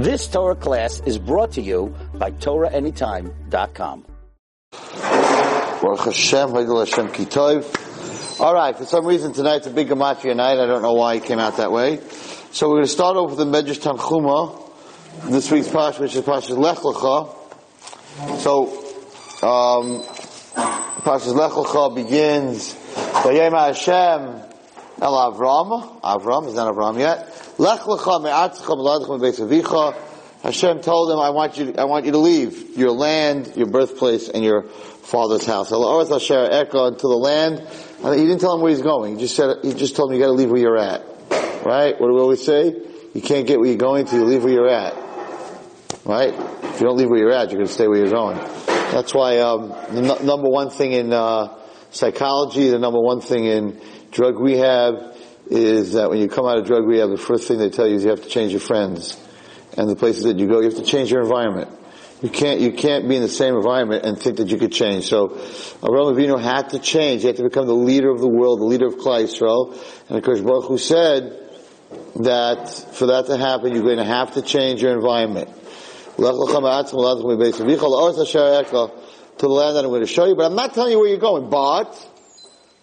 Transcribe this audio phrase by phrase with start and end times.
[0.00, 4.06] This Torah class is brought to you by TorahAnytime.com.
[4.72, 7.64] Baruch Hashem, Hashem.
[8.40, 10.58] All right, for some reason tonight's a big gematria night.
[10.58, 12.00] I don't know why it came out that way.
[12.50, 16.24] So we're going to start off with the Medrash Tanchuma, this week's Pash, which is
[16.24, 18.38] Pashas Lech Lecha.
[18.38, 18.68] So,
[19.46, 20.02] um,
[21.02, 24.50] Pashas Lech Lecha begins, Vayema Hashem
[25.02, 26.00] El Avram.
[26.00, 27.29] Avram, is not Avram yet.
[27.60, 28.22] Lech Lecha
[29.38, 29.94] Avicha.
[30.42, 34.30] Hashem told him, I want you, I want you to leave your land, your birthplace,
[34.30, 35.68] and your father's house.
[35.68, 37.58] To the land.
[37.58, 39.16] He didn't tell him where he's going.
[39.16, 41.02] He just said, he just told him you gotta leave where you're at.
[41.62, 42.00] Right?
[42.00, 42.74] What do we always say?
[43.12, 44.94] You can't get where you're going to, you leave where you're at.
[46.06, 46.32] Right?
[46.32, 48.38] If you don't leave where you're at, you're gonna stay where you're going.
[48.38, 51.58] That's why, um, the n- number one thing in, uh,
[51.90, 55.09] psychology, the number one thing in drug rehab
[55.50, 57.96] is that when you come out of drug rehab, the first thing they tell you
[57.96, 59.18] is you have to change your friends
[59.76, 60.60] and the places that you go.
[60.60, 61.70] You have to change your environment.
[62.22, 65.08] You can't, you can't be in the same environment and think that you could change.
[65.08, 67.22] So, Avraham Avinu had to change.
[67.22, 69.72] He had to become the leader of the world, the leader of Klal Yisrael.
[70.10, 71.38] And Akash Baruch Hu said
[72.16, 75.48] that for that to happen, you're going to have to change your environment.
[76.16, 76.22] To
[79.46, 81.16] the land that I'm going to show you, but I'm not telling you where you're
[81.16, 81.48] going.
[81.48, 82.09] But,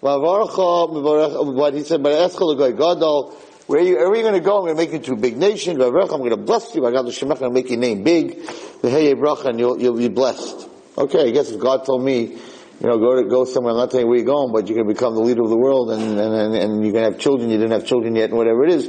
[0.01, 3.31] but he said, Gadol,
[3.67, 4.59] where are you, where are you going to go?
[4.59, 5.81] I'm going to make you into a big nation.
[5.81, 6.85] I'm going to bless you.
[6.85, 8.45] I'm going to make your name big.
[8.81, 10.69] The Hey and you'll, you'll be blessed.
[10.97, 12.37] Okay, I guess if God told me,
[12.79, 14.75] you know, go to, go somewhere, I'm not telling you where you're going, but you're
[14.75, 17.11] going to become the leader of the world and, and, and, and you're going to
[17.11, 18.85] have children, you didn't have children yet, and whatever it is,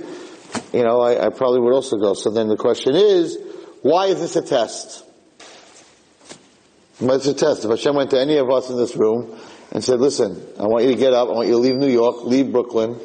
[0.75, 2.13] you know, I, I probably would also go.
[2.13, 3.39] So then the question is,
[3.81, 5.05] why is this a test?
[7.01, 7.65] Well, it's a test.
[7.65, 9.39] If Hashem went to any of us in this room
[9.71, 11.91] and said, listen, I want you to get up, I want you to leave New
[11.91, 12.99] York, leave Brooklyn,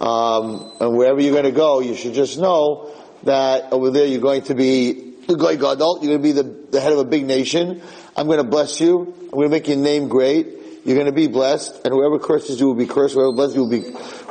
[0.00, 2.92] um, and wherever you're going to go, you should just know
[3.22, 6.66] that over there you're going to be the guy Gadol, you're going to be the,
[6.72, 7.82] the head of a big nation.
[8.16, 9.14] I'm going to bless you.
[9.22, 10.56] I'm going to make your name great.
[10.84, 13.14] You're going to be blessed, and whoever curses you will be cursed.
[13.14, 13.82] Whoever blesses you will be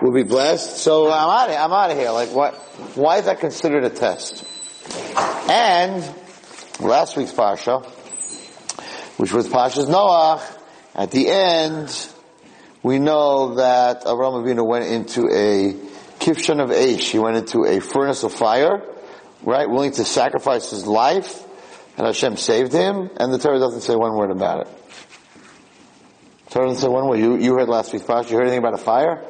[0.02, 0.78] will be blessed.
[0.78, 1.50] So I'm out.
[1.50, 2.10] Of, I'm out of here.
[2.10, 2.56] Like what?
[2.96, 4.44] Why is that considered a test?
[5.48, 6.04] And
[6.80, 7.86] last week's parsha,
[9.20, 10.42] which was Pasha's Noach,
[10.96, 12.10] at the end,
[12.82, 15.74] we know that Avraham Avinu went into a
[16.24, 17.12] kivshan of Aish.
[17.12, 18.82] He went into a furnace of fire,
[19.44, 19.70] right?
[19.70, 21.46] Willing to sacrifice his life,
[21.98, 24.68] and Hashem saved him, and the Torah doesn't say one word about it.
[26.52, 27.20] Torah doesn't say one word.
[27.20, 29.22] You, you heard last week's Pasha, you heard anything about a fire?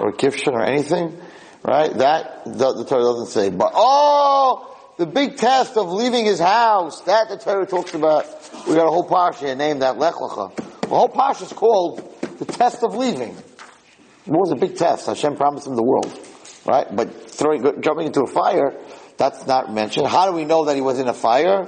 [0.00, 1.20] Or a kivshan or anything?
[1.62, 1.92] Right?
[1.98, 3.50] That, the, the Torah doesn't say.
[3.50, 4.73] But, oh!
[4.96, 8.26] The big test of leaving his house, that the Torah talks about.
[8.68, 10.54] We got a whole Pasha named that Lech Lecha.
[10.82, 11.98] The whole Pasha is called
[12.38, 13.30] the test of leaving.
[13.30, 15.06] It was a big test.
[15.06, 16.16] Hashem promised him the world,
[16.64, 16.86] right?
[16.94, 18.78] But throwing, jumping into a fire,
[19.16, 20.06] that's not mentioned.
[20.06, 21.66] How do we know that he was in a fire?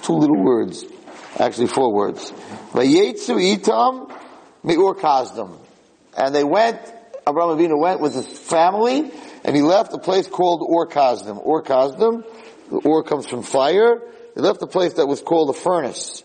[0.00, 0.86] Two little words.
[1.38, 2.32] Actually four words.
[2.72, 4.10] Vayetzu itam
[4.64, 5.58] mi'ur kazdam.
[6.16, 6.80] And they went,
[7.28, 9.10] Abraham Avinu went with his family,
[9.44, 12.24] and he left a place called Ur Kasdim.
[12.70, 14.00] The ore comes from fire.
[14.34, 16.24] He left a place that was called a furnace.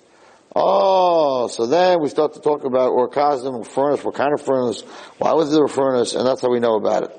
[0.56, 4.82] Oh, so then we start to talk about Ur Kasdim, furnace, what kind of furnace,
[5.20, 7.12] why was there a furnace, and that's how we know about it.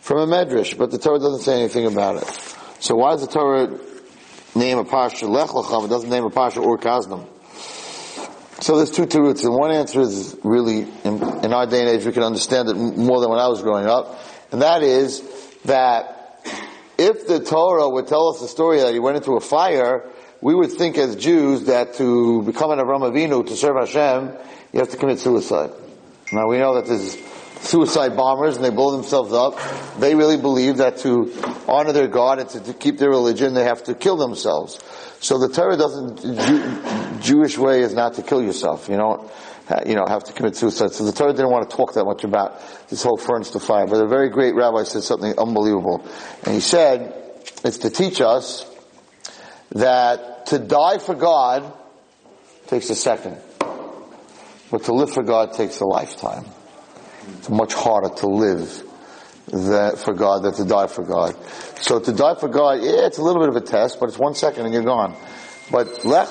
[0.00, 2.28] From a medrash, but the Torah doesn't say anything about it.
[2.80, 3.78] So why does the Torah
[4.56, 7.28] name a pasha lech lecham, it doesn't name a pasha Ur Kasdim?
[8.60, 12.04] So there's two roots, and one answer is really, in, in our day and age,
[12.04, 14.18] we can understand it more than when I was growing up,
[14.50, 15.22] and that is
[15.64, 16.13] that
[17.04, 20.08] if the Torah would tell us the story that he went into a fire,
[20.40, 24.36] we would think as Jews that to become an Avram Avinu, to serve Hashem,
[24.72, 25.70] you have to commit suicide.
[26.32, 27.16] Now we know that there's
[27.60, 29.58] suicide bombers and they blow themselves up.
[29.98, 31.32] They really believe that to
[31.68, 34.80] honor their God and to, to keep their religion, they have to kill themselves.
[35.20, 38.88] So the Torah doesn't, Jew, Jewish way is not to kill yourself.
[38.88, 39.30] You don't,
[39.86, 40.92] you know, have to commit suicide.
[40.92, 43.86] So the Torah didn't want to talk that much about this whole furnace to fire.
[43.86, 46.06] But a very great rabbi said something unbelievable.
[46.44, 47.14] And he said,
[47.64, 48.70] it's to teach us
[49.70, 51.72] that to die for God
[52.66, 53.38] takes a second.
[54.70, 56.44] But to live for God takes a lifetime.
[57.38, 58.82] It's much harder to live
[59.46, 61.36] that for God than to die for God.
[61.78, 64.18] So to die for God, yeah, it's a little bit of a test, but it's
[64.18, 65.16] one second and you're gone.
[65.70, 66.28] But lech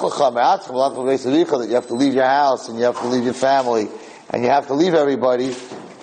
[1.60, 3.90] that you have to leave your house and you have to leave your family
[4.30, 5.56] and you have to leave everybody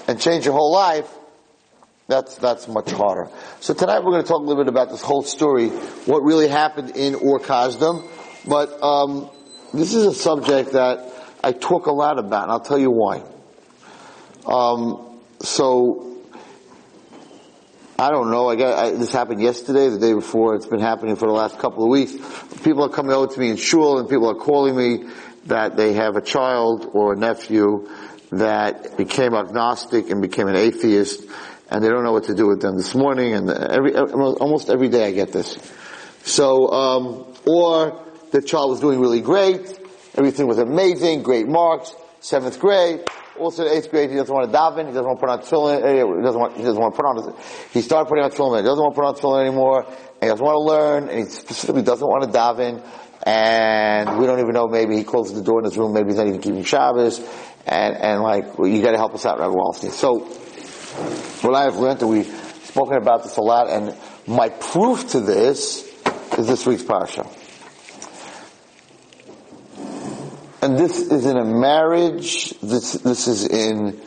[0.08, 1.08] and change your whole life,
[2.08, 3.30] that's, that's much harder.
[3.60, 6.48] So tonight we're going to talk a little bit about this whole story, what really
[6.48, 7.38] happened in Ur.
[8.46, 9.30] But, um,
[9.72, 11.12] this is a subject that
[11.44, 13.22] I talk a lot about, and I'll tell you why.
[14.44, 16.09] Um, so,
[18.00, 18.48] I don't know.
[18.48, 20.54] I got I, this happened yesterday, the day before.
[20.54, 22.14] It's been happening for the last couple of weeks.
[22.62, 25.10] People are coming over to me in shul, and people are calling me
[25.44, 27.90] that they have a child or a nephew
[28.30, 31.24] that became agnostic and became an atheist,
[31.70, 32.78] and they don't know what to do with them.
[32.78, 35.58] This morning, and every almost every day, I get this.
[36.24, 39.78] So, um, or the child was doing really great,
[40.14, 43.04] everything was amazing, great marks, seventh grade
[43.40, 45.82] also eighth grade, he doesn't want to daven, he doesn't want to put on tefillin,
[45.82, 47.34] eh, he doesn't want, he doesn't want to put on,
[47.72, 49.86] he started putting on tefillin, he doesn't want to put on tefillin anymore,
[50.20, 52.82] he doesn't want to learn, and he specifically doesn't want to daven,
[53.24, 56.16] and we don't even know, maybe he closes the door in his room, maybe he's
[56.16, 57.18] not even keeping Shabbos,
[57.66, 59.90] and, and like, well, you gotta help us out, Rabbi Wallerstein.
[59.90, 60.20] So,
[61.46, 62.26] what I have learned, and we've
[62.64, 63.96] spoken about this a lot, and
[64.26, 65.86] my proof to this
[66.38, 67.39] is this week's parsha.
[70.62, 73.98] And this is in a marriage, this, this is in,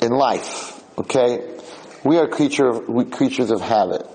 [0.00, 1.58] in life, okay?
[2.04, 4.06] We are creature of, we, creatures of habit.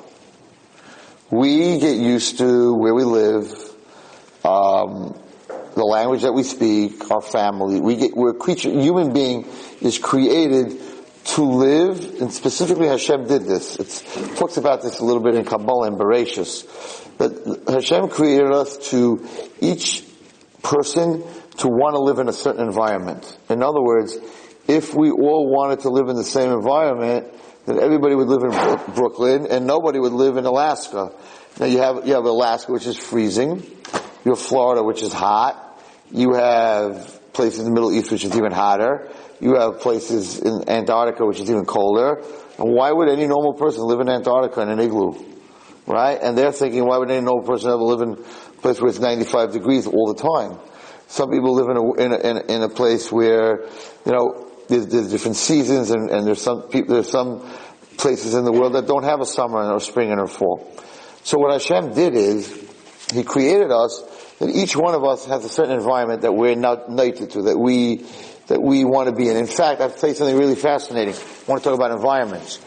[1.29, 3.51] We get used to where we live,
[4.45, 5.19] um,
[5.75, 7.81] the language that we speak, our family.
[7.81, 9.45] We get, we're a creature, human being
[9.81, 10.79] is created
[11.25, 13.75] to live, and specifically Hashem did this.
[13.77, 16.65] it talks about this a little bit in Kabbalah and Bereshis.
[17.17, 19.27] But Hashem created us to
[19.59, 20.05] each
[20.65, 21.23] person
[21.57, 23.37] to want to live in a certain environment.
[23.49, 24.17] In other words,
[24.67, 27.31] if we all wanted to live in the same environment,
[27.65, 31.11] then everybody would live in Brooklyn and nobody would live in Alaska.
[31.59, 33.63] Now you have, you have Alaska, which is freezing.
[34.25, 35.79] You have Florida, which is hot.
[36.11, 39.09] You have places in the Middle East, which is even hotter.
[39.39, 42.23] You have places in Antarctica, which is even colder.
[42.57, 45.13] And why would any normal person live in Antarctica in an igloo?
[45.85, 46.17] Right?
[46.19, 48.25] And they're thinking, why would any normal person ever live in
[48.65, 50.57] place where it's 95 degrees all the time?
[51.07, 53.67] Some people live in a, in a, in a, place where,
[54.05, 57.47] you know, there's, there's different seasons and, and, there's some people, there's some
[57.97, 60.75] places in the world that don't have a summer or spring and a fall.
[61.23, 62.49] So what Hashem did is,
[63.13, 64.01] He created us,
[64.39, 67.59] that each one of us has a certain environment that we're not native to, that
[67.59, 67.97] we,
[68.47, 69.37] that we want to be in.
[69.37, 71.13] In fact, I've tell you something really fascinating.
[71.13, 72.59] I want to talk about environments.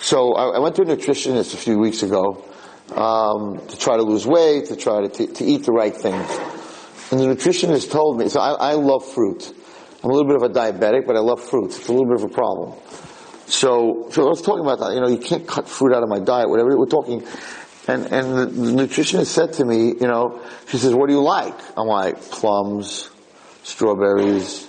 [0.00, 2.45] So I, I went to a nutritionist a few weeks ago,
[2.94, 6.28] um, to try to lose weight, to try to, to, to eat the right things.
[7.10, 9.52] And the nutritionist told me, so I, I love fruit.
[10.02, 11.66] I'm a little bit of a diabetic, but I love fruit.
[11.66, 12.78] It's a little bit of a problem.
[13.46, 14.94] So, so I was talking about that.
[14.94, 16.76] You know, you can't cut fruit out of my diet, whatever.
[16.76, 17.24] We're talking,
[17.86, 21.22] and and the, the nutritionist said to me, you know, she says, "What do you
[21.22, 23.08] like?" I'm like, plums,
[23.62, 24.68] strawberries.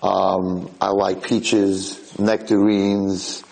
[0.00, 3.42] Um, I like peaches, nectarines.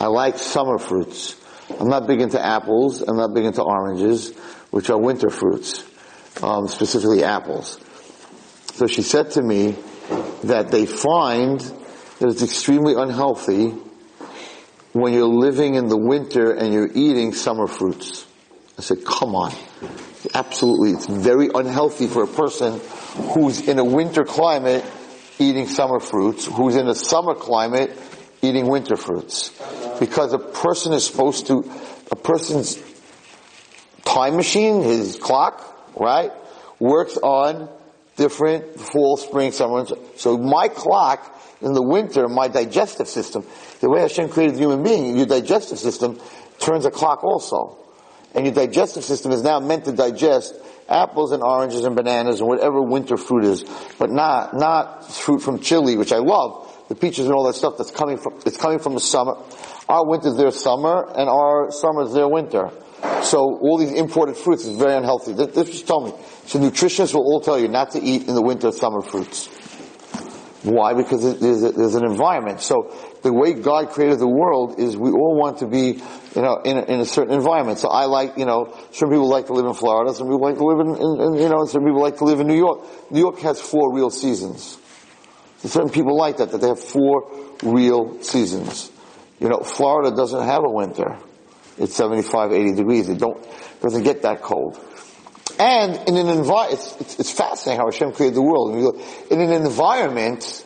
[0.00, 1.36] I like summer fruits.
[1.82, 3.02] I'm not big into apples.
[3.02, 4.32] I'm not big into oranges,
[4.70, 5.84] which are winter fruits
[6.40, 7.80] um, specifically apples.
[8.74, 9.74] So she said to me
[10.44, 13.70] that they find that it's extremely unhealthy
[14.92, 18.26] when you're living in the winter and you're eating summer fruits.
[18.78, 19.52] I said, come on.
[20.34, 20.92] Absolutely.
[20.92, 22.80] It's very unhealthy for a person
[23.34, 24.84] who's in a winter climate
[25.40, 27.90] eating summer fruits, who's in a summer climate
[28.42, 29.50] eating winter fruits.
[30.00, 31.70] Because a person is supposed to,
[32.10, 32.82] a person's
[34.04, 36.32] time machine, his clock, right,
[36.80, 37.68] works on
[38.16, 39.86] different fall, spring, summer.
[40.16, 43.46] So my clock in the winter, my digestive system,
[43.80, 46.20] the way Hashem created the human being, your digestive system
[46.58, 47.78] turns a clock also.
[48.34, 50.54] And your digestive system is now meant to digest
[50.88, 53.64] apples and oranges and bananas and whatever winter fruit is,
[53.98, 57.74] but not, not fruit from Chile, which I love, the peaches and all that stuff
[57.78, 59.34] that's coming from, it's coming from the summer.
[59.88, 62.70] Our winter's their summer and our summer's their winter.
[63.22, 65.32] So all these imported fruits is very unhealthy.
[65.32, 66.24] This, this just told me.
[66.46, 69.46] So nutritionists will all tell you not to eat in the winter summer fruits.
[70.64, 70.92] Why?
[70.92, 72.60] Because there's, a, there's, an environment.
[72.60, 76.00] So the way God created the world is we all want to be,
[76.36, 77.78] you know, in a, in a, certain environment.
[77.78, 80.58] So I like, you know, some people like to live in Florida, some people like
[80.58, 83.10] to live in, in, in you know, some people like to live in New York.
[83.10, 84.78] New York has four real seasons.
[85.64, 87.30] Certain people like that, that they have four
[87.62, 88.90] real seasons.
[89.38, 91.18] You know, Florida doesn't have a winter.
[91.78, 93.08] It's 75, 80 degrees.
[93.08, 93.46] It don't,
[93.80, 94.78] doesn't get that cold.
[95.58, 98.74] And in an environment, it's, it's, it's, fascinating how Hashem created the world.
[99.30, 100.64] In an environment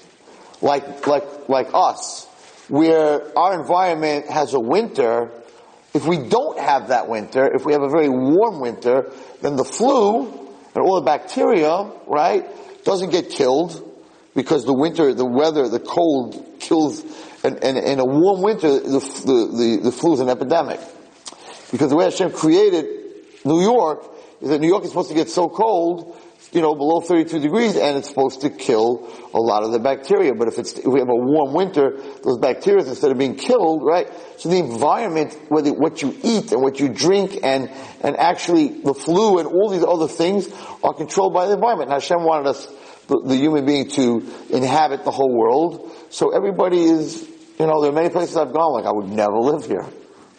[0.62, 2.26] like, like, like us,
[2.68, 5.30] where our environment has a winter,
[5.94, 9.12] if we don't have that winter, if we have a very warm winter,
[9.42, 10.28] then the flu
[10.74, 12.44] and all the bacteria, right,
[12.84, 13.85] doesn't get killed
[14.36, 17.02] because the winter, the weather, the cold kills,
[17.42, 20.78] and, and in a warm winter, the, the, the, the flu is an epidemic.
[21.72, 22.86] Because the way Hashem created
[23.44, 24.04] New York
[24.40, 26.16] is that New York is supposed to get so cold,
[26.52, 30.34] you know, below 32 degrees and it's supposed to kill a lot of the bacteria.
[30.34, 33.82] But if it's, if we have a warm winter, those bacteria, instead of being killed,
[33.84, 34.08] right?
[34.38, 37.70] So the environment, whether what you eat and what you drink and,
[38.02, 40.48] and actually the flu and all these other things
[40.84, 41.88] are controlled by the environment.
[41.88, 42.68] Now Hashem wanted us,
[43.08, 45.92] the, human being to inhabit the whole world.
[46.10, 47.22] So everybody is,
[47.58, 49.86] you know, there are many places I've gone like I would never live here.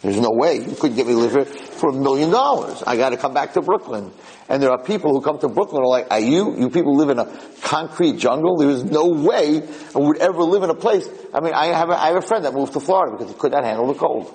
[0.02, 0.58] There's no way.
[0.58, 2.84] You couldn't get me to live here for a million dollars.
[2.86, 4.12] I gotta come back to Brooklyn.
[4.48, 7.10] And there are people who come to Brooklyn are like, are you, you people live
[7.10, 7.26] in a
[7.62, 8.56] concrete jungle?
[8.56, 9.62] There is no way
[9.94, 11.08] I would ever live in a place.
[11.34, 13.38] I mean, I have a, I have a friend that moved to Florida because he
[13.38, 14.32] could not handle the cold.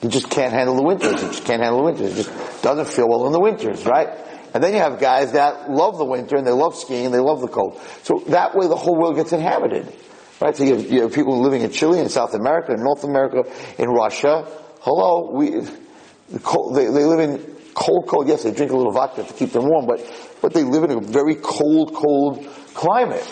[0.00, 1.20] He just can't handle the winters.
[1.20, 2.16] He just can't handle the winters.
[2.16, 4.08] He just doesn't feel well in the winters, right?
[4.54, 7.20] And then you have guys that love the winter and they love skiing and they
[7.20, 7.80] love the cold.
[8.02, 9.92] So that way the whole world gets inhabited.
[10.40, 10.56] Right?
[10.56, 13.44] So you have, you have people living in Chile, in South America, in North America,
[13.78, 14.46] in Russia.
[14.80, 17.38] Hello, we, the cold, they, they live in
[17.74, 18.28] cold, cold.
[18.28, 20.00] Yes, they drink a little vodka to keep them warm, but
[20.40, 23.26] but they live in a very cold, cold climate.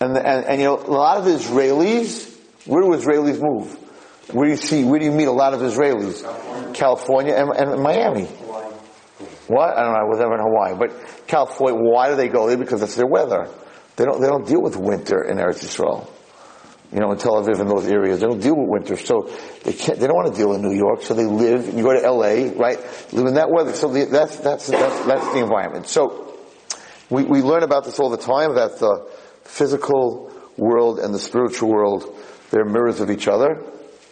[0.00, 2.34] And and, and you know, a lot of Israelis,
[2.66, 3.76] where do Israelis move?
[4.32, 4.84] Where do you see?
[4.84, 6.22] Where do you meet a lot of Israelis?
[6.22, 8.28] California, California and, and Miami.
[9.50, 9.76] What?
[9.76, 9.98] I don't know.
[9.98, 11.80] I was ever in Hawaii, but California.
[11.80, 12.56] Why do they go there?
[12.56, 13.48] Because it's their weather.
[13.96, 14.20] They don't.
[14.20, 16.08] They don't deal with winter in Eretz Yisrael
[16.92, 18.20] you know, in Tel Aviv and those areas.
[18.20, 19.30] They don't deal with winter, so
[19.62, 21.92] they can't, they don't want to deal in New York, so they live, you go
[21.92, 22.78] to LA, right,
[23.12, 23.72] live in that weather.
[23.74, 25.86] So the, that's, that's, that's, that's the environment.
[25.86, 26.36] So,
[27.08, 29.08] we, we learn about this all the time, that the
[29.44, 32.12] physical world and the spiritual world,
[32.50, 33.62] they're mirrors of each other.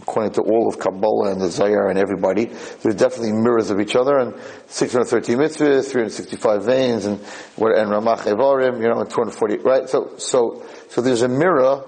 [0.08, 3.94] According to all of Kabbalah and the Zohar and everybody, they're definitely mirrors of each
[3.94, 4.34] other, and
[4.68, 9.86] 613 mitzvahs, 365 veins, and, and Ramach Evarim, you know, and 240, right?
[9.86, 11.84] So, so, so there's a mirror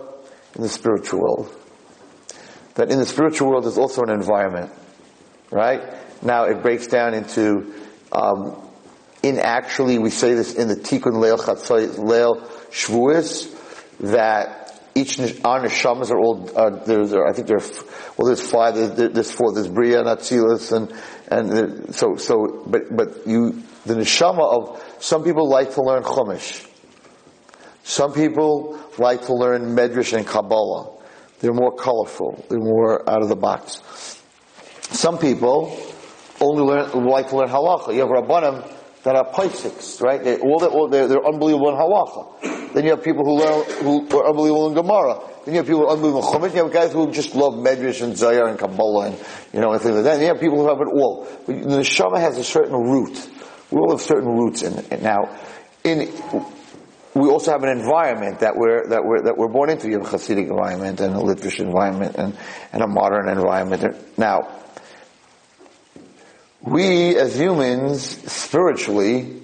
[0.54, 1.56] in the spiritual world.
[2.74, 4.70] That in the spiritual world there's also an environment,
[5.50, 5.82] right?
[6.22, 7.72] Now it breaks down into,
[8.12, 8.68] um,
[9.22, 13.56] in actually, we say this in the Tikkun Leil Chatzai Leil Shvuis,
[14.00, 14.60] that
[14.94, 17.70] each our neshamas are all uh, there's I think there are
[18.16, 20.92] well there's five there's, there's four there's Bria Atzilus and
[21.28, 26.66] and so so but but you the neshama of some people like to learn Chumash
[27.90, 30.97] some people like to learn Medrash and Kabbalah.
[31.40, 32.44] They're more colorful.
[32.49, 33.82] They're more out of the box.
[34.90, 35.76] Some people
[36.40, 37.92] only learn, like to learn halacha.
[37.94, 40.23] You have rabbanim that are paisiks, right?
[40.23, 42.73] They, all, all they're, they're, unbelievable in halacha.
[42.75, 45.21] Then you have people who learn who are unbelievable in Gemara.
[45.45, 46.54] Then you have people who are unbelievable in chumash.
[46.54, 49.19] You have guys who just love Medrash and Zohar and Kabbalah and
[49.52, 50.14] you know and things like that.
[50.14, 51.26] And you have people who have it all.
[51.47, 53.28] But the neshama has a certain root.
[53.71, 55.02] We all have certain roots in it.
[55.02, 55.37] Now,
[55.83, 56.12] in
[57.14, 59.88] we also have an environment that we're that we're that we're born into.
[59.88, 62.37] You have a Hasidic environment and a Litvish environment and,
[62.73, 64.19] and a modern environment.
[64.19, 64.60] Now,
[66.62, 69.40] we as humans, spiritually,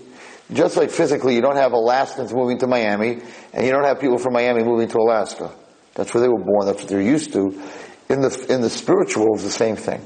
[0.52, 3.20] just like physically, you don't have Alaskans moving to Miami,
[3.52, 5.52] and you don't have people from Miami moving to Alaska.
[5.94, 6.66] That's where they were born.
[6.66, 7.60] That's what they're used to.
[8.08, 10.04] In the in the spiritual, it's the same thing.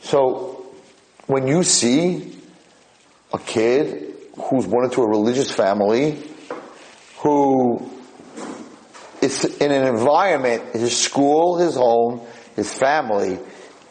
[0.00, 0.66] So,
[1.26, 2.38] when you see
[3.32, 6.22] a kid who's born into a religious family
[7.18, 7.90] who
[9.20, 12.20] is in an environment, his school, his home,
[12.56, 13.38] his family,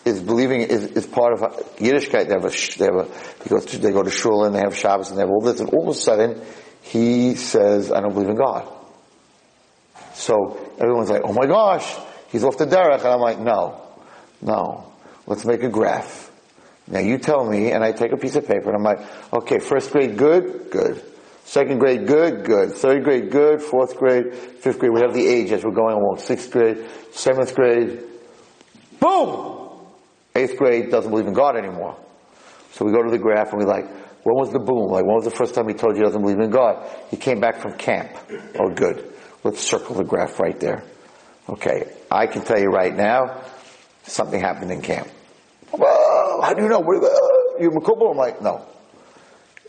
[0.06, 1.40] is believing is, is part of
[1.78, 2.28] Yiddishkeit.
[2.28, 4.60] They have a, they have a, he goes to, they go to shul and they
[4.60, 6.42] have Shabbos and they have all this, and all of a sudden
[6.82, 8.68] he says, "I don't believe in God."
[10.14, 11.96] So everyone's like, "Oh my gosh,
[12.32, 13.82] he's off the derech," and I'm like, "No,
[14.42, 14.92] no,
[15.28, 16.32] let's make a graph."
[16.88, 19.00] Now you tell me, and I take a piece of paper and I'm like,
[19.34, 21.04] "Okay, first grade, good, good."
[21.44, 22.72] Second grade, good, good.
[22.72, 23.62] Third grade, good.
[23.62, 26.20] Fourth grade, fifth grade, we have the age as we're going along.
[26.20, 28.04] Sixth grade, seventh grade,
[29.00, 29.61] boom!
[30.36, 31.98] Eighth grade doesn't believe in God anymore.
[32.72, 33.86] So we go to the graph and we like,
[34.24, 34.92] when was the boom?
[34.92, 36.88] Like, when was the first time he told you he doesn't believe in God?
[37.10, 38.12] He came back from camp.
[38.60, 39.14] Oh, good.
[39.44, 40.84] Let's circle the graph right there.
[41.50, 43.42] Okay, I can tell you right now,
[44.04, 45.08] something happened in camp.
[45.74, 46.82] Well, how do you know?
[47.60, 48.12] You're uh, Makubal?
[48.12, 48.66] I'm like, no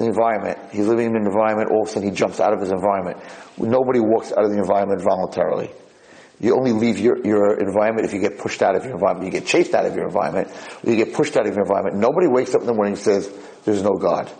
[0.02, 0.58] the environment.
[0.72, 3.18] He's living in an environment, all of a sudden he jumps out of his environment.
[3.58, 5.70] Nobody walks out of the environment voluntarily.
[6.42, 9.32] You only leave your, your environment if you get pushed out of your environment.
[9.32, 10.48] You get chased out of your environment,
[10.84, 11.96] you get pushed out of your environment.
[11.96, 13.32] Nobody wakes up in the morning and says,
[13.64, 14.30] there's no God.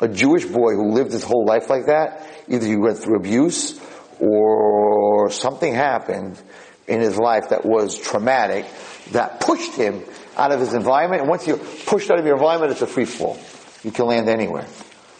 [0.00, 3.80] A Jewish boy who lived his whole life like that, either he went through abuse
[4.20, 6.40] or something happened
[6.86, 8.66] in his life that was traumatic
[9.10, 10.04] that pushed him
[10.36, 11.22] out of his environment.
[11.22, 13.38] And once you're pushed out of your environment, it's a free fall.
[13.82, 14.66] You can land anywhere.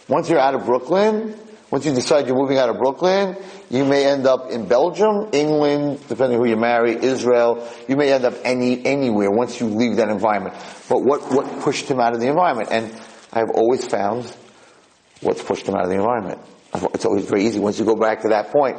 [0.09, 1.35] Once you're out of Brooklyn,
[1.71, 3.37] once you decide you're moving out of Brooklyn,
[3.71, 7.69] you may end up in Belgium, England, depending who you marry, Israel.
[7.89, 10.55] You may end up any anywhere once you leave that environment.
[10.89, 12.71] But what what pushed him out of the environment?
[12.73, 12.93] And
[13.33, 14.35] I've always found
[15.21, 16.41] what's pushed him out of the environment.
[16.95, 18.79] It's always very easy once you go back to that point.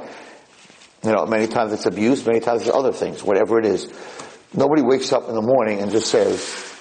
[1.03, 3.91] You know, many times it's abuse, many times it's other things, whatever it is.
[4.53, 6.71] Nobody wakes up in the morning and just says,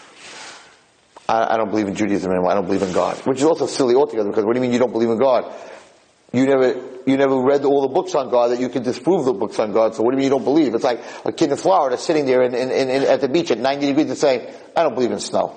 [1.28, 3.16] I, I don't believe in Judaism anymore, I don't believe in God.
[3.26, 5.50] Which is also silly altogether, because what do you mean you don't believe in God?
[6.32, 9.32] You never, you never read all the books on God that you can disprove the
[9.32, 10.74] books on God, so what do you mean you don't believe?
[10.74, 13.58] It's like a kid in Florida sitting there in, in, in, at the beach at
[13.58, 15.56] 90 degrees and saying, I don't believe in snow.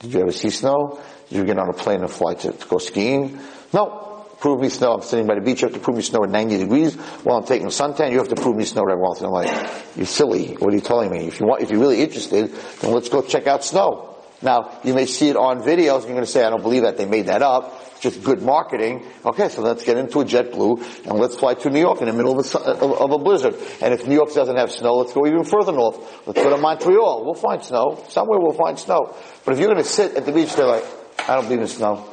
[0.00, 1.00] Did you ever see snow?
[1.28, 3.38] Did you get on a plane and fly to, to go skiing?
[3.72, 4.06] No.
[4.40, 4.92] Prove me snow.
[4.92, 5.62] I'm sitting by the beach.
[5.62, 8.12] You have to prove me snow at 90 degrees while I'm taking a suntan.
[8.12, 9.82] You have to prove me snow every once in a while.
[9.96, 10.54] You're silly.
[10.54, 11.26] What are you telling me?
[11.26, 14.16] If you want, if you're really interested, then let's go check out snow.
[14.40, 16.82] Now, you may see it on videos and you're going to say, I don't believe
[16.82, 16.96] that.
[16.96, 17.77] They made that up.
[18.00, 19.04] Just good marketing.
[19.24, 22.12] Okay, so let's get into a JetBlue and let's fly to New York in the
[22.12, 23.56] middle of a, of a blizzard.
[23.82, 25.98] And if New York doesn't have snow, let's go even further north.
[26.26, 27.24] Let's go to Montreal.
[27.24, 28.04] We'll find snow.
[28.08, 29.14] Somewhere we'll find snow.
[29.44, 30.84] But if you're going to sit at the beach, they're like,
[31.28, 32.08] I don't believe in snow.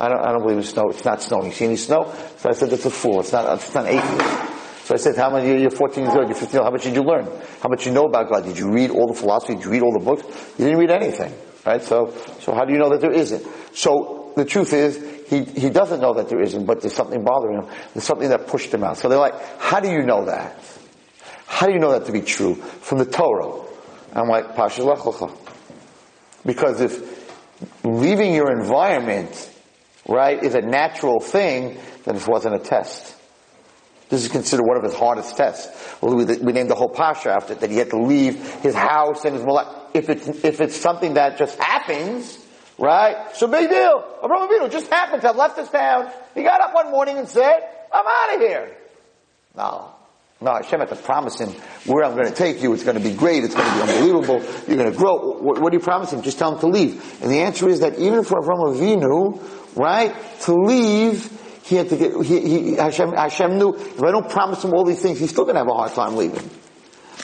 [0.00, 0.90] I don't, I don't believe in snow.
[0.90, 1.46] It's not snowing.
[1.46, 2.14] You see any snow?
[2.36, 3.20] So I said, that's a fool.
[3.20, 4.48] It's not, it's not atheist.
[4.84, 7.02] So I said, how many, you're 14 years old, you're 15 how much did you
[7.02, 7.26] learn?
[7.60, 8.44] How much you know about God?
[8.44, 9.56] Did you read all the philosophy?
[9.56, 10.22] Did you read all the books?
[10.56, 11.34] You didn't read anything.
[11.66, 11.82] Right?
[11.82, 13.46] So, so how do you know that there isn't?
[13.74, 14.96] So the truth is,
[15.28, 17.66] he, he doesn't know that there isn't, but there's something bothering him.
[17.94, 18.96] There's something that pushed him out.
[18.96, 20.62] So they're like, how do you know that?
[21.46, 22.54] How do you know that to be true?
[22.54, 23.64] From the Torah.
[24.14, 24.82] I'm like, Pasha
[26.46, 29.50] Because if leaving your environment,
[30.08, 33.14] right, is a natural thing, then it wasn't a test.
[34.08, 35.68] This is considered one of his hardest tests.
[36.00, 39.34] We, named the whole Pasha after it, that he had to leave his house and
[39.34, 39.88] his mullah.
[39.92, 42.38] If it's, if it's something that just happens,
[42.78, 43.34] right?
[43.34, 44.04] So big deal.
[44.22, 46.10] Abraham Avinu just happened to have left his town.
[46.34, 47.60] He got up one morning and said,
[47.92, 48.76] I'm out of here.
[49.56, 49.94] No.
[50.40, 51.48] No, Hashem had to promise him
[51.84, 52.72] where I'm going to take you.
[52.72, 53.42] It's going to be great.
[53.42, 54.40] It's going to be unbelievable.
[54.68, 55.32] You're going to grow.
[55.40, 56.22] What, what do you promise him?
[56.22, 57.20] Just tell him to leave.
[57.20, 61.28] And the answer is that even for Avraham Avinu, right, to leave,
[61.64, 64.84] he had to get, he, he, Hashem, Hashem knew if I don't promise him all
[64.84, 66.48] these things, he's still going to have a hard time leaving.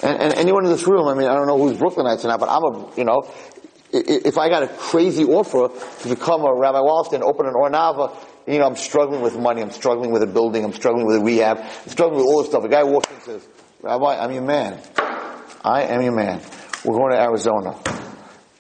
[0.03, 2.41] And, and anyone in this room, I mean, I don't know who's Brooklynites or not,
[2.41, 3.31] but I'm a, you know,
[3.93, 5.69] if I got a crazy offer
[6.03, 9.62] to become a Rabbi Wallerstein, open an Or Naava, you know, I'm struggling with money,
[9.62, 12.51] I'm struggling with a building, I'm struggling with a rehab, I'm struggling with all this
[12.51, 12.64] stuff.
[12.64, 13.49] A guy walks in and says,
[13.83, 14.81] Rabbi, I'm your man.
[15.64, 16.40] I am your man.
[16.85, 17.79] We're going to Arizona.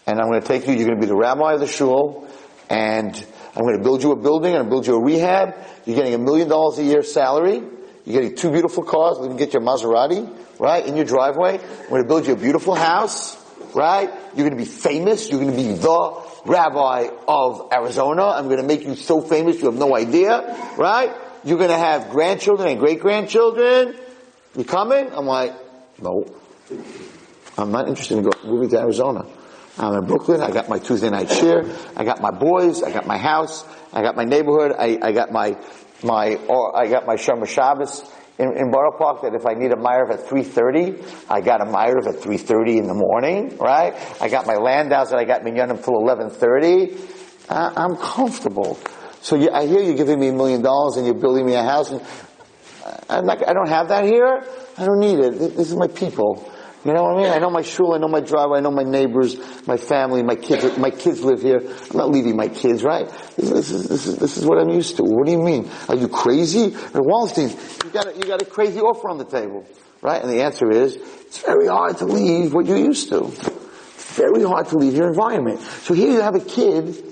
[0.06, 2.28] And I'm going to take you, you're going to be the rabbi of the shul,
[2.70, 3.14] and
[3.56, 5.54] I'm going to build you a building, I'm going to build you a rehab.
[5.84, 7.62] You're getting a million dollars a year salary.
[8.04, 9.18] You're getting two beautiful cars.
[9.20, 11.58] We can get your Maserati, right, in your driveway.
[11.58, 13.36] We're going to build you a beautiful house,
[13.74, 14.10] right?
[14.34, 15.28] You're going to be famous.
[15.28, 18.26] You're going to be the rabbi of Arizona.
[18.26, 21.14] I'm going to make you so famous you have no idea, right?
[21.44, 23.96] You're going to have grandchildren and great grandchildren.
[24.56, 25.10] You coming?
[25.12, 25.52] I'm like,
[26.00, 26.26] no.
[27.58, 29.26] I'm not interested in going, moving to Arizona.
[29.78, 30.40] I'm in Brooklyn.
[30.40, 31.64] I got my Tuesday night share.
[31.96, 32.82] I got my boys.
[32.82, 33.64] I got my house.
[33.92, 34.72] I got my neighborhood.
[34.78, 35.56] I, I got my,
[36.02, 38.02] my, or I got my Shabbos
[38.38, 41.64] in, in Borough Park that if I need a Ma'ariv at 3.30, I got a
[41.64, 43.94] Ma'ariv at 3.30 in the morning, right?
[44.20, 47.48] I got my Landaus that I got Minyanim till 11.30.
[47.48, 48.78] Uh, I'm comfortable.
[49.20, 51.62] So you, I hear you're giving me a million dollars and you're building me a
[51.62, 52.02] house and
[53.08, 54.44] I'm not, I don't have that here.
[54.76, 55.56] I don't need it.
[55.56, 56.50] This is my people.
[56.84, 57.32] You know what I mean?
[57.32, 60.34] I know my shul, I know my driveway, I know my neighbors, my family, my
[60.34, 60.76] kids.
[60.76, 61.60] My kids live here.
[61.60, 63.08] I'm not leaving my kids, right?
[63.36, 65.02] This, this is this is this is what I'm used to.
[65.02, 65.70] What do you mean?
[65.88, 66.64] Are you crazy?
[66.64, 69.66] And Wallerstein, you got a, you got a crazy offer on the table,
[70.02, 70.20] right?
[70.20, 73.28] And the answer is, it's very hard to leave what you're used to.
[73.28, 75.60] It's very hard to leave your environment.
[75.60, 77.02] So here you have a kid,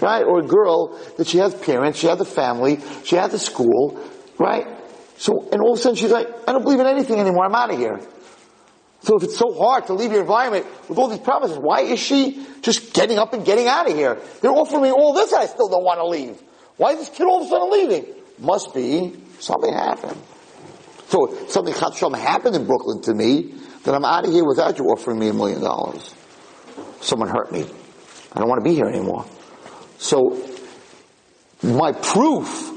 [0.00, 3.40] right, or a girl that she has parents, she has a family, she has a
[3.40, 4.00] school,
[4.38, 4.68] right?
[5.18, 7.46] So, and all of a sudden she's like, I don't believe in anything anymore.
[7.46, 8.00] I'm out of here.
[9.06, 12.00] So if it's so hard to leave your environment with all these promises, why is
[12.00, 14.20] she just getting up and getting out of here?
[14.42, 16.42] They're offering me all this and I still don't want to leave.
[16.76, 18.14] Why is this kid all of a sudden leaving?
[18.40, 20.20] Must be something happened.
[21.06, 21.72] So something
[22.20, 25.32] happened in Brooklyn to me that I'm out of here without you offering me a
[25.32, 26.12] million dollars.
[27.00, 27.64] Someone hurt me.
[28.32, 29.24] I don't want to be here anymore.
[29.98, 30.44] So
[31.62, 32.72] my proof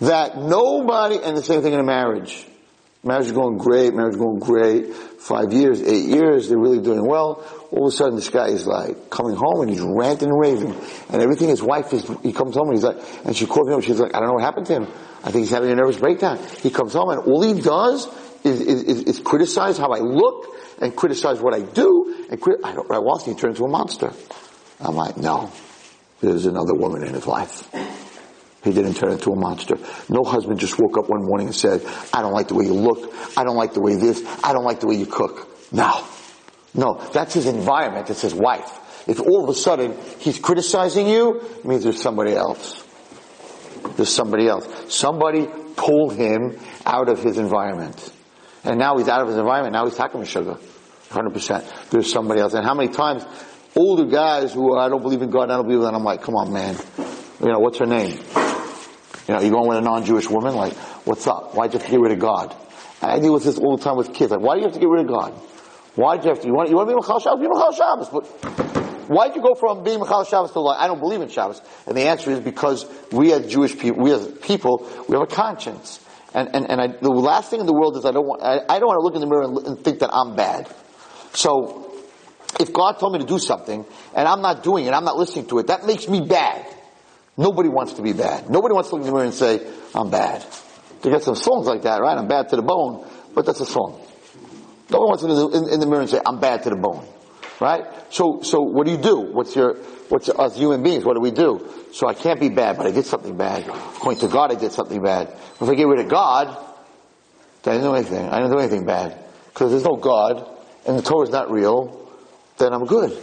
[0.00, 2.46] that nobody, and the same thing in a marriage.
[3.02, 7.06] Marriage is going great, marriage is going great five years, eight years, they're really doing
[7.06, 7.44] well.
[7.70, 10.74] All of a sudden this guy is like coming home and he's ranting and raving.
[11.10, 13.74] And everything his wife is, he comes home and he's like, and she calls me
[13.74, 14.86] up, she's like, I don't know what happened to him.
[15.22, 16.38] I think he's having a nervous breakdown.
[16.62, 18.08] He comes home and all he does
[18.44, 20.46] is, is, is, is criticize how I look
[20.80, 23.68] and criticize what I do and crit- I don't, I watch he turns into a
[23.68, 24.12] monster.
[24.80, 25.52] I'm like, no,
[26.20, 27.68] there's another woman in his life.
[28.62, 29.76] He didn't turn into a monster.
[30.08, 32.74] No husband just woke up one morning and said, I don't like the way you
[32.74, 33.12] look.
[33.36, 34.22] I don't like the way this.
[34.44, 35.48] I don't like the way you cook.
[35.72, 36.06] No.
[36.74, 37.00] No.
[37.12, 38.10] That's his environment.
[38.10, 39.06] It's his wife.
[39.08, 42.84] If all of a sudden he's criticizing you, it means there's somebody else.
[43.96, 44.94] There's somebody else.
[44.94, 48.12] Somebody pulled him out of his environment.
[48.62, 49.72] And now he's out of his environment.
[49.72, 50.58] Now he's talking sugar.
[51.08, 51.90] 100%.
[51.90, 52.52] There's somebody else.
[52.52, 53.24] And how many times
[53.74, 56.34] older guys who I don't believe in God, I don't believe in I'm like, come
[56.34, 56.76] on man.
[57.40, 58.18] You know, what's her name?
[59.26, 60.54] You know, you're going with a non-Jewish woman?
[60.54, 60.74] Like,
[61.06, 61.54] what's up?
[61.54, 62.54] Why'd you have to get rid of God?
[63.00, 64.30] I deal with this all the time with kids.
[64.30, 65.32] Like, why do you have to get rid of God?
[65.94, 67.40] Why do you have to, you want, you want to be Michal Shabbos?
[67.40, 68.08] Be Michal Shabbos.
[68.10, 68.26] But
[69.08, 71.62] why'd you go from being Michal Shabbos to like, I don't believe in Shabbos?
[71.86, 75.34] And the answer is because we as Jewish people, we as people, we have a
[75.34, 75.98] conscience.
[76.34, 78.60] And, and, and I, the last thing in the world is I don't want, I,
[78.68, 80.68] I don't want to look in the mirror and, and think that I'm bad.
[81.32, 81.90] So,
[82.60, 85.46] if God told me to do something, and I'm not doing it, I'm not listening
[85.46, 86.66] to it, that makes me bad.
[87.36, 88.50] Nobody wants to be bad.
[88.50, 90.44] Nobody wants to look in the mirror and say, I'm bad.
[91.02, 92.18] They get some songs like that, right?
[92.18, 94.00] I'm bad to the bone, but that's a song.
[94.90, 96.76] No one wants to look in, in the mirror and say, I'm bad to the
[96.76, 97.06] bone.
[97.60, 97.84] Right?
[98.10, 99.20] So, so what do you do?
[99.20, 99.74] What's your,
[100.08, 101.04] what's us human beings?
[101.04, 101.68] What do we do?
[101.92, 103.68] So I can't be bad, but I did something bad.
[103.68, 105.28] According to God, I did something bad.
[105.28, 106.48] If I get rid of God,
[107.66, 108.28] I didn't do anything.
[108.28, 109.16] I didn't do anything bad.
[109.48, 110.48] Because there's no God,
[110.86, 112.08] and the Torah is not real,
[112.56, 113.16] then I'm good.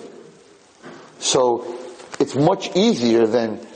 [1.20, 1.76] So,
[2.20, 3.66] it's much easier than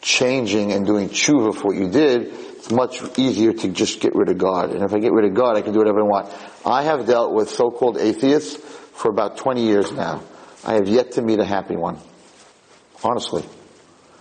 [0.00, 2.32] changing and doing tshuva for what you did.
[2.60, 4.70] It's much easier to just get rid of God.
[4.70, 6.34] And if I get rid of God, I can do whatever I want.
[6.64, 10.22] I have dealt with so-called atheists for about 20 years now.
[10.64, 11.98] I have yet to meet a happy one.
[13.02, 13.44] Honestly.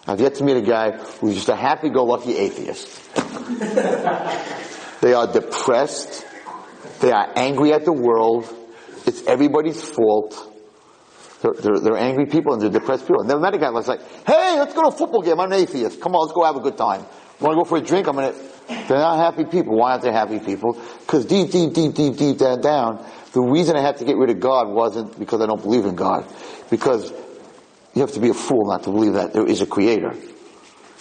[0.07, 3.13] I've yet to meet a guy who's just a happy-go-lucky atheist.
[5.01, 6.25] they are depressed.
[6.99, 8.51] They are angry at the world.
[9.05, 10.51] It's everybody's fault.
[11.41, 13.23] They're, they're, they're, angry people and they're depressed people.
[13.23, 15.39] Never met a guy that's like, hey, let's go to a football game.
[15.39, 16.01] I'm an atheist.
[16.01, 17.05] Come on, let's go have a good time.
[17.39, 18.07] Want to go for a drink?
[18.07, 18.33] I'm gonna.
[18.67, 19.77] They're not happy people.
[19.77, 20.77] Why aren't they happy people?
[20.99, 24.29] Because deep, deep, deep, deep, deep down, down, the reason I had to get rid
[24.29, 26.25] of God wasn't because I don't believe in God.
[26.69, 27.11] Because
[27.93, 30.13] you have to be a fool not to believe that there is a creator.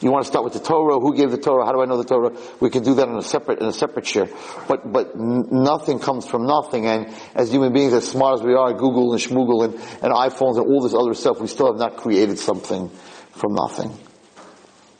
[0.00, 1.00] You want to start with the Torah?
[1.00, 1.66] Who gave the Torah?
[1.66, 2.30] How do I know the Torah?
[2.60, 4.28] We can do that in a separate in a separate share.
[4.68, 6.86] But but nothing comes from nothing.
[6.86, 10.56] And as human beings, as smart as we are, Google and Schmoogle and, and iPhones
[10.56, 12.90] and all this other stuff, we still have not created something
[13.32, 13.90] from nothing.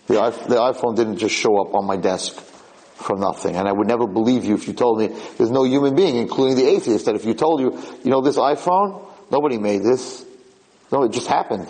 [0.09, 0.15] The,
[0.49, 2.35] the iPhone didn't just show up on my desk
[2.97, 3.55] from nothing.
[3.55, 6.57] And I would never believe you if you told me there's no human being, including
[6.57, 10.25] the atheist, that if you told you, you know, this iPhone, nobody made this.
[10.91, 11.69] No, it just happened.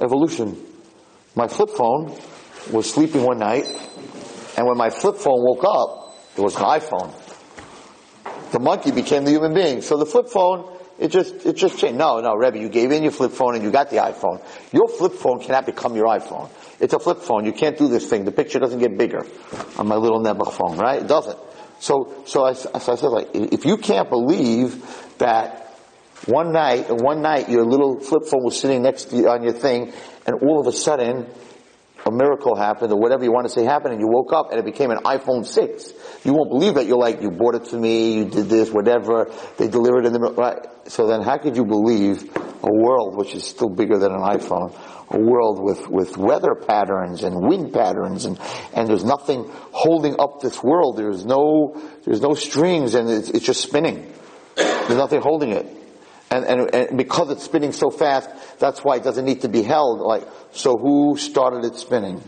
[0.00, 0.73] Evolution.
[1.34, 2.16] My flip phone
[2.70, 3.66] was sleeping one night,
[4.56, 7.12] and when my flip phone woke up, it was an iPhone.
[8.52, 9.82] The monkey became the human being.
[9.82, 11.98] So the flip phone, it just, it just changed.
[11.98, 14.40] No, no, Rebbe, you gave in your flip phone and you got the iPhone.
[14.72, 16.50] Your flip phone cannot become your iPhone.
[16.78, 17.44] It's a flip phone.
[17.44, 18.24] You can't do this thing.
[18.24, 19.26] The picture doesn't get bigger
[19.76, 21.02] on my little Nebuch phone, right?
[21.02, 21.38] It doesn't.
[21.80, 25.63] So, so I, so I said like, if you can't believe that
[26.26, 29.52] one night, one night your little flip phone was sitting next to you on your
[29.52, 29.92] thing
[30.26, 31.26] and all of a sudden
[32.06, 34.58] a miracle happened or whatever you want to say happened and you woke up and
[34.58, 35.92] it became an iPhone 6.
[36.24, 36.86] You won't believe that.
[36.86, 40.12] You're like, you bought it to me, you did this, whatever, they delivered it in
[40.12, 40.58] the, right?
[40.86, 44.74] So then how could you believe a world which is still bigger than an iPhone?
[45.10, 48.38] A world with, with weather patterns and wind patterns and,
[48.72, 50.96] and there's nothing holding up this world.
[50.96, 54.10] There's no, there's no strings and it's, it's just spinning.
[54.56, 55.83] There's nothing holding it.
[56.34, 59.62] And, and, and, because it's spinning so fast, that's why it doesn't need to be
[59.62, 60.00] held.
[60.00, 62.20] Like, so who started it spinning?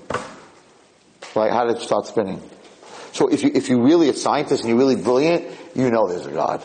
[1.35, 2.41] Like, how did it start spinning?
[3.11, 6.25] So if you, if you're really a scientist and you're really brilliant, you know there's
[6.25, 6.63] a God.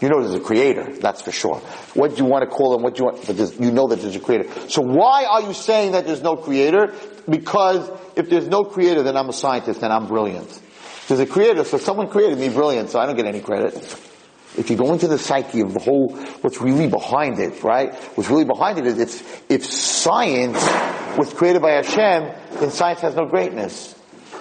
[0.00, 1.56] You know there's a creator, that's for sure.
[1.94, 4.00] What do you want to call him, what do you want, but you know that
[4.00, 4.48] there's a creator.
[4.68, 6.94] So why are you saying that there's no creator?
[7.28, 10.60] Because if there's no creator, then I'm a scientist and I'm brilliant.
[11.08, 13.74] There's a creator, so someone created me brilliant, so I don't get any credit
[14.56, 17.94] if you go into the psyche of the whole, what's really behind it, right?
[18.16, 20.62] What's really behind it is it's, if science
[21.18, 23.94] was created by Hashem, then science has no greatness.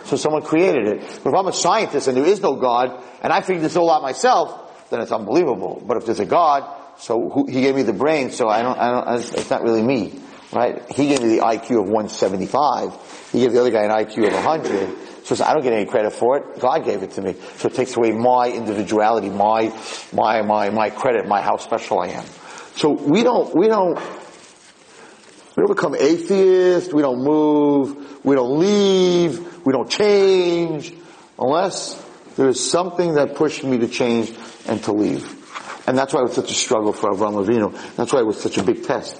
[0.05, 1.19] So someone created it.
[1.23, 3.89] But if I'm a scientist and there is no God, and I figured this all
[3.89, 5.81] out myself, then it's unbelievable.
[5.85, 8.77] But if there's a God, so who, he gave me the brain, so I don't,
[8.77, 10.19] I don't, it's not really me,
[10.53, 10.89] right?
[10.91, 13.29] He gave me the IQ of 175.
[13.31, 15.25] He gave the other guy an IQ of 100.
[15.25, 16.59] So I don't get any credit for it.
[16.59, 17.35] God gave it to me.
[17.57, 19.73] So it takes away my individuality, my,
[20.11, 22.25] my, my, my credit, my how special I am.
[22.75, 23.95] So we don't, we don't,
[25.55, 30.93] we don't become atheists, we don't move, we don't leave, we don't change,
[31.39, 32.03] unless
[32.35, 34.33] there is something that pushed me to change
[34.67, 35.39] and to leave.
[35.87, 37.95] And that's why it was such a struggle for Avram Avinu.
[37.95, 39.15] That's why it was such a big test.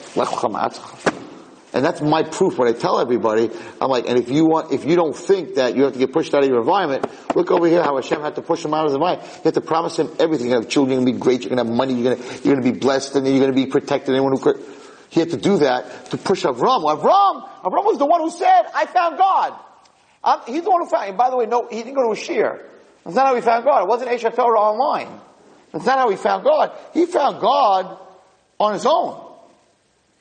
[1.73, 3.49] And that's my proof when I tell everybody.
[3.81, 6.13] I'm like, and if you want, if you don't think that you have to get
[6.13, 7.05] pushed out of your environment,
[7.35, 9.27] look over here how Hashem had to push him out of his environment.
[9.37, 10.49] You have to promise him everything.
[10.49, 12.55] You're to have children, you're to be great, you're to have money, you're to, you're
[12.57, 14.13] to be blessed, and you're to be protected.
[14.13, 14.63] Anyone who,
[15.09, 16.83] he had to do that to push Avram.
[16.83, 19.59] Avram, Avram was the one who said, I found God.
[20.23, 21.09] I'm, he's the one who found.
[21.09, 22.63] And by the way, no, he didn't go to a shear.
[23.03, 23.83] That's not how he found God.
[23.83, 25.09] It wasn't Torah online.
[25.71, 26.71] That's not how he found God.
[26.93, 27.97] He found God
[28.59, 29.22] on his own.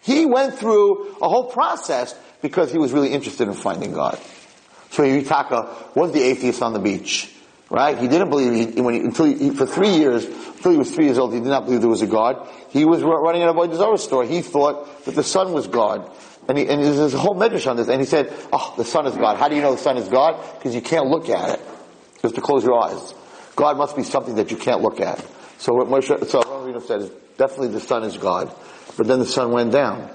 [0.02, 4.18] He went through a whole process because he was really interested in finding God.
[4.90, 7.32] So Yutaka uh, was the atheist on the beach,
[7.70, 7.96] right?
[7.96, 11.06] He didn't believe he, when he, until he, for three years, until he was three
[11.06, 12.46] years old, he did not believe there was a God.
[12.70, 14.24] He was running an Avodah Zarah store.
[14.24, 16.10] He thought that the sun was God.
[16.48, 17.88] And, he, and there's a whole medrash on this.
[17.88, 19.38] And he said, oh, the sun is God.
[19.38, 20.44] How do you know the sun is God?
[20.58, 21.60] Because you can't look at it.
[21.60, 23.14] You have to close your eyes.
[23.54, 25.24] God must be something that you can't look at.
[25.58, 28.52] So what Moshe, so said is definitely the sun is God.
[28.96, 30.10] But then the sun went down.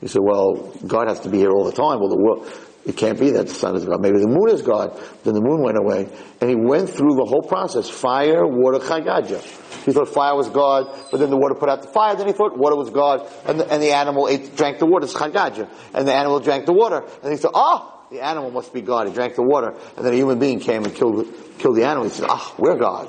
[0.00, 2.00] He said, well, God has to be here all the time.
[2.00, 2.50] Well, the world,
[2.86, 4.00] it can't be that the sun is God.
[4.00, 4.98] Maybe the moon is God.
[5.24, 6.08] Then the moon went away.
[6.40, 7.90] And he went through the whole process.
[7.90, 9.42] Fire, water, Chad Gadya.
[9.84, 12.14] He thought fire was God, but then the water put out the fire.
[12.14, 15.04] Then he thought water was God, and the, and the animal ate, drank the water.
[15.04, 15.68] It's Chad Gadya.
[15.94, 17.02] And the animal drank the water.
[17.22, 19.06] And he said, oh, the animal must be God.
[19.06, 19.74] He drank the water.
[19.96, 21.26] And then a human being came and killed,
[21.58, 22.04] killed the animal.
[22.04, 23.08] He said, ah, we're God.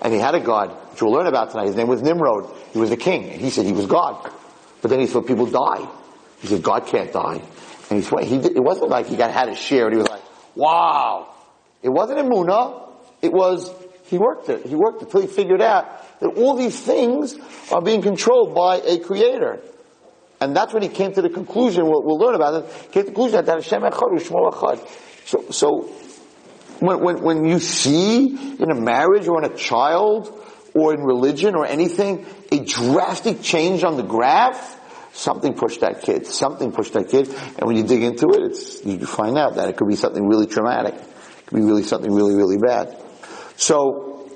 [0.00, 1.66] And he had a God, which we'll learn about tonight.
[1.66, 2.50] His name was Nimrod.
[2.72, 3.30] He was the king.
[3.30, 4.30] And he said he was God.
[4.82, 5.88] But then he saw people die.
[6.40, 7.40] He said, God can't die.
[7.88, 10.08] And he, he did, it wasn't like he got had a share and he was
[10.08, 10.22] like,
[10.56, 11.32] wow.
[11.82, 12.90] It wasn't a Muna.
[13.22, 13.72] It was,
[14.06, 14.66] he worked it.
[14.66, 17.36] He worked it until he figured out that all these things
[17.70, 19.60] are being controlled by a creator.
[20.40, 23.10] And that's when he came to the conclusion, we'll, we'll learn about it, came to
[23.10, 24.88] the conclusion that Hashem Echad Echad.
[25.24, 25.82] So, so
[26.80, 30.41] when, when, when you see in a marriage or in a child
[30.74, 34.80] or in religion or anything, a drastic change on the graph,
[35.12, 38.84] something pushed that kid, something pushed that kid, and when you dig into it, it's,
[38.84, 40.94] you find out that it could be something really traumatic.
[40.94, 42.96] It could be really something really, really bad.
[43.56, 44.30] So,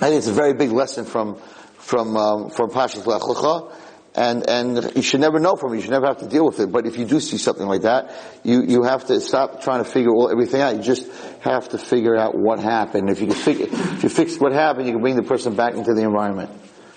[0.00, 1.36] I think it's a very big lesson from,
[1.78, 3.72] from, um, from Pashas Lech Lecha,
[4.16, 5.76] and, and you should never know from it.
[5.76, 6.72] You should never have to deal with it.
[6.72, 9.88] But if you do see something like that, you, you have to stop trying to
[9.88, 10.74] figure all, everything out.
[10.74, 13.10] You just have to figure out what happened.
[13.10, 15.92] If you can if you fix what happened, you can bring the person back into
[15.92, 16.50] the environment.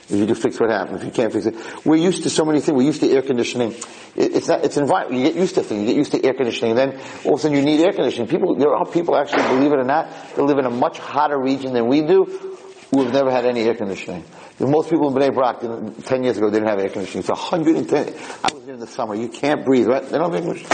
[0.10, 1.56] If you can fix what happened, if you can't fix it,
[1.86, 2.76] we're used to so many things.
[2.76, 3.74] We're used to air conditioning.
[4.16, 4.64] It, it's not.
[4.64, 5.22] It's environment.
[5.22, 5.82] You get used to things.
[5.82, 6.76] You get used to air conditioning.
[6.76, 8.28] Then all of a sudden you need air conditioning.
[8.28, 11.40] People, there are people actually, believe it or not, that live in a much hotter
[11.40, 12.26] region than we do,
[12.92, 14.24] who have never had any air conditioning.
[14.60, 17.20] Most people in Bnei Brak, 10 years ago, didn't have air conditioning.
[17.20, 18.08] It's 110.
[18.44, 19.16] I was there in the summer.
[19.16, 20.04] You can't breathe, right?
[20.04, 20.66] They don't have English.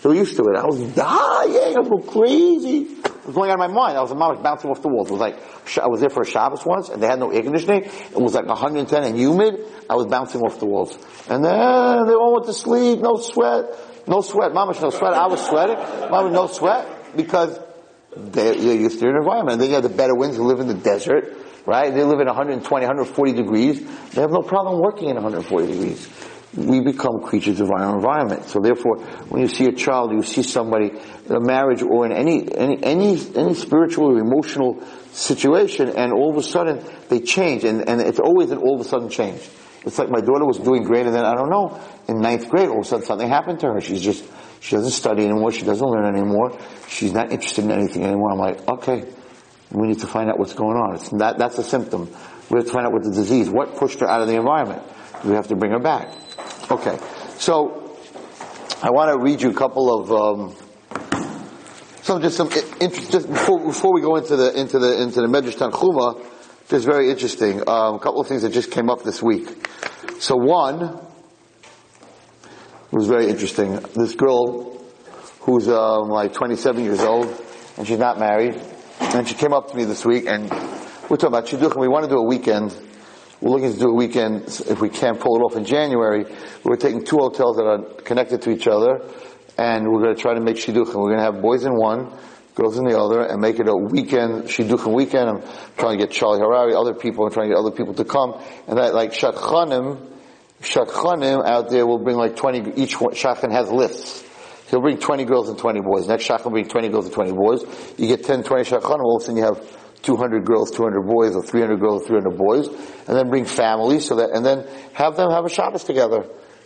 [0.00, 0.56] So we're used to it.
[0.56, 1.76] I was ah, dying.
[1.76, 2.90] I was crazy.
[2.90, 3.96] It was going out of my mind.
[3.96, 5.10] I was, I was bouncing off the walls.
[5.10, 5.38] It was like,
[5.80, 7.84] I was there for a Shabbos once, and they had no air conditioning.
[7.84, 9.60] It was like 110 and humid.
[9.88, 10.98] I was bouncing off the walls.
[11.28, 12.98] And then they all went to sleep.
[12.98, 13.78] No sweat.
[14.08, 14.52] No sweat.
[14.52, 15.12] Mama, no sweat.
[15.14, 15.76] I was sweating.
[16.10, 17.16] Mama, no sweat.
[17.16, 17.60] Because
[18.16, 19.52] they, are used to their environment.
[19.52, 21.92] And then you have the Bedouins who live in the desert right?
[21.92, 23.80] They live in 120, 140 degrees.
[24.10, 26.08] They have no problem working in 140 degrees.
[26.54, 28.44] We become creatures of our environment.
[28.44, 28.98] So therefore,
[29.28, 32.82] when you see a child, you see somebody in a marriage or in any, any,
[32.82, 38.00] any, any spiritual or emotional situation, and all of a sudden they change, and, and
[38.00, 39.40] it's always an all of a sudden change.
[39.84, 42.68] It's like my daughter was doing great, and then I don't know, in ninth grade,
[42.68, 43.80] all of a sudden something happened to her.
[43.80, 44.24] She's just,
[44.60, 48.30] she doesn't study anymore, she doesn't learn anymore, she's not interested in anything anymore.
[48.32, 49.04] I'm like, okay,
[49.72, 50.94] we need to find out what's going on.
[50.96, 52.10] It's that, that's a symptom.
[52.50, 54.82] We have to find out what the disease, what pushed her out of the environment.
[55.24, 56.08] We have to bring her back.
[56.70, 56.98] Okay.
[57.38, 57.96] So,
[58.82, 60.56] I want to read you a couple of, um,
[62.02, 65.28] some, just some, interest, just before, before we go into the, into the, into the
[65.28, 66.22] Medrash Tanchuma,
[66.68, 67.60] just very interesting.
[67.68, 69.48] Um, a couple of things that just came up this week.
[70.18, 71.00] So one
[72.90, 73.76] was very interesting.
[73.94, 74.78] This girl
[75.40, 77.34] who's um, like 27 years old
[77.78, 78.60] and she's not married
[79.02, 81.88] and she came up to me this week and we're talking about Shidduch and we
[81.88, 82.74] want to do a weekend.
[83.40, 86.24] We're looking to do a weekend, if we can't pull it off in January,
[86.64, 89.02] we're taking two hotels that are connected to each other
[89.58, 91.76] and we're going to try to make Shidduch and we're going to have boys in
[91.76, 92.10] one,
[92.54, 95.28] girls in the other and make it a weekend, Shidduch weekend.
[95.28, 95.42] I'm
[95.76, 98.40] trying to get Charlie Harary, other people, I'm trying to get other people to come
[98.66, 100.08] and that like Shadchanim,
[100.62, 104.24] Shadchanim out there will bring like 20, each Shadchan has lists.
[104.72, 106.08] He'll bring 20 girls and 20 boys.
[106.08, 107.62] Next shach will bring 20 girls and 20 boys.
[107.98, 109.60] You get 10, 20 shadchan, all of a sudden you have
[110.00, 114.30] 200 girls, 200 boys, or 300 girls, 300 boys, and then bring families so that,
[114.30, 116.24] and then have them have a Shabbos together.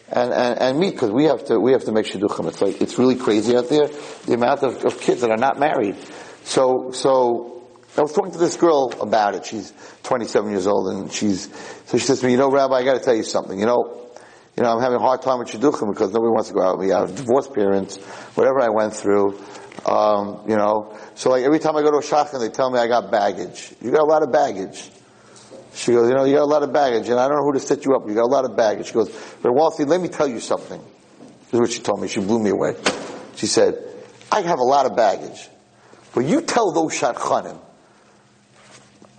[0.09, 2.47] And, and, and meet, because we have to, we have to make shidduchim.
[2.47, 5.59] It's like, it's really crazy out there, the amount of, of kids that are not
[5.59, 5.97] married.
[6.45, 7.67] So, so,
[7.99, 9.47] I was talking to this girl about it.
[9.47, 9.73] She's
[10.05, 11.49] 27 years old and she's,
[11.87, 13.59] so she says to me, you know, Rabbi, I gotta tell you something.
[13.59, 14.06] You know,
[14.57, 16.79] you know, I'm having a hard time with shidduchim because nobody wants to go out
[16.79, 16.93] with me.
[16.93, 17.99] I have divorced parents,
[18.35, 19.39] whatever I went through.
[19.85, 22.79] Um, you know, so like every time I go to a shadchan, they tell me
[22.79, 23.75] I got baggage.
[23.83, 24.91] You got a lot of baggage.
[25.75, 27.53] She goes, you know, you got a lot of baggage, and I don't know who
[27.53, 28.09] to set you up.
[28.09, 28.87] You got a lot of baggage.
[28.87, 29.11] She goes,
[29.43, 30.81] but Walthy, let me tell you something.
[30.81, 32.09] This is what she told me.
[32.09, 32.77] She blew me away.
[33.37, 33.77] She said,
[34.33, 35.49] I have a lot of baggage.
[36.15, 37.61] But you tell those shadchanim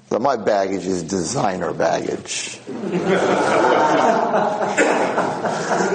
[0.09, 2.59] that my baggage is designer baggage.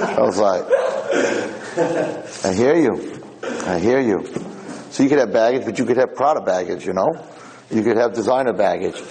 [0.05, 0.63] I was like,
[2.45, 3.21] I hear you.
[3.65, 4.25] I hear you.
[4.91, 7.25] So you could have baggage, but you could have Prada baggage, you know?
[7.71, 9.01] You could have designer baggage.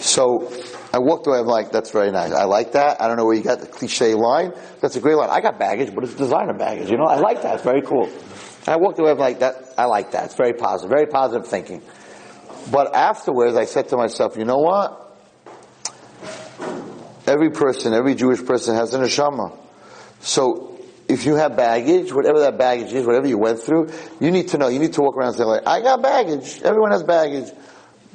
[0.00, 0.52] So
[0.92, 2.32] I walked away, I'm like, that's very nice.
[2.32, 3.00] I like that.
[3.00, 4.52] I don't know where you got the cliche line.
[4.82, 5.30] That's a great line.
[5.30, 7.06] I got baggage, but it's designer baggage, you know?
[7.06, 7.54] I like that.
[7.54, 8.10] It's very cool.
[8.66, 10.26] I walked away, I'm like, that, I like that.
[10.26, 10.90] It's very positive.
[10.90, 11.80] Very positive thinking.
[12.70, 15.02] But afterwards, I said to myself, you know what?
[17.26, 19.56] Every person, every Jewish person has an neshama.
[20.20, 24.48] So if you have baggage, whatever that baggage is, whatever you went through, you need
[24.48, 24.68] to know.
[24.68, 26.62] You need to walk around and say, like, I got baggage.
[26.62, 27.52] Everyone has baggage,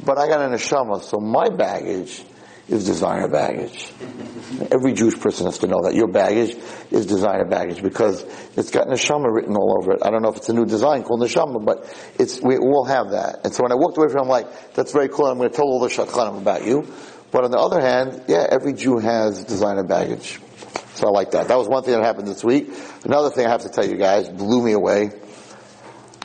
[0.03, 1.01] but I got an neshama.
[1.01, 2.23] So my baggage
[2.71, 3.91] is designer baggage.
[4.71, 6.55] Every Jewish person has to know that your baggage
[6.89, 8.23] is designer baggage because
[8.55, 9.99] it's got neshama written all over it.
[10.03, 11.85] I don't know if it's a new design called neshama, but
[12.17, 13.41] it's we all have that.
[13.43, 15.25] And so when I walked away from it, I'm like, that's very cool.
[15.25, 16.87] I'm going to tell all the shadchanim about you.
[17.31, 20.39] But on the other hand, yeah, every Jew has designer baggage.
[20.95, 21.47] So I like that.
[21.47, 22.69] That was one thing that happened this week.
[23.03, 25.11] Another thing I have to tell you guys blew me away.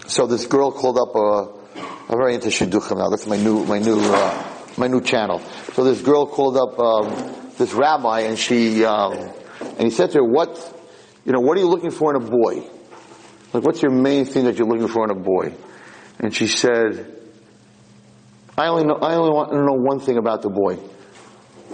[0.06, 3.08] So this girl called up a, I'm very into shidduchim now.
[3.08, 5.40] That's my new, my new, uh, my new channel.
[5.72, 9.12] So this girl called up um, this rabbi, and she, um,
[9.60, 10.56] and he said to her, "What,
[11.24, 12.68] you know, what are you looking for in a boy?
[13.52, 15.54] Like, what's your main thing that you're looking for in a boy?"
[16.18, 17.12] And she said,
[18.56, 20.78] "I only know, I only want to know one thing about the boy."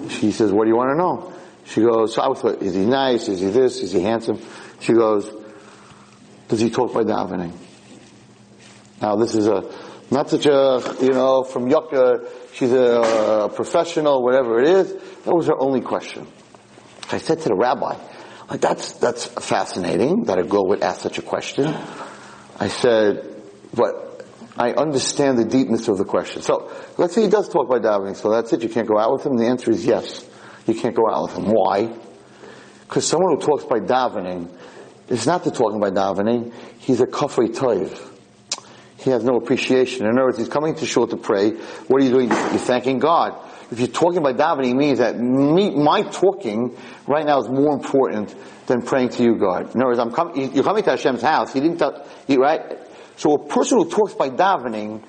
[0.08, 1.32] She says, "What do you want to know?"
[1.64, 3.28] She goes, "So I was, is he nice?
[3.28, 3.82] Is he this?
[3.82, 4.40] Is he handsome?"
[4.80, 5.30] She goes,
[6.48, 7.52] "Does he talk by davening?"
[9.00, 9.62] Now this is a
[10.10, 12.28] not such a you know from Yucca.
[12.52, 14.92] She's a, professional, whatever it is.
[15.24, 16.26] That was her only question.
[17.10, 17.96] I said to the rabbi,
[18.50, 21.66] like that's that's fascinating that a girl would ask such a question.
[22.58, 23.42] I said,
[23.74, 24.24] but
[24.56, 26.42] I understand the deepness of the question.
[26.42, 28.16] So let's say he does talk by davening.
[28.16, 28.62] So that's it.
[28.62, 29.36] You can't go out with him.
[29.36, 30.28] The answer is yes.
[30.66, 31.44] You can't go out with him.
[31.46, 31.90] Why?
[32.82, 34.50] Because someone who talks by davening
[35.08, 36.52] is not the talking by davening.
[36.78, 38.11] He's a kafri toiv
[39.02, 40.06] he has no appreciation.
[40.06, 41.50] In other words, he's coming to shul to pray.
[41.50, 42.28] What are you doing?
[42.28, 43.36] You're thanking God.
[43.70, 48.34] If you're talking by davening, means that me, my talking right now is more important
[48.66, 49.74] than praying to you, God.
[49.74, 51.52] In other words, I'm coming, you're coming to Hashem's house.
[51.52, 52.78] He didn't tell, he, right?
[53.16, 55.02] So a person who talks by davening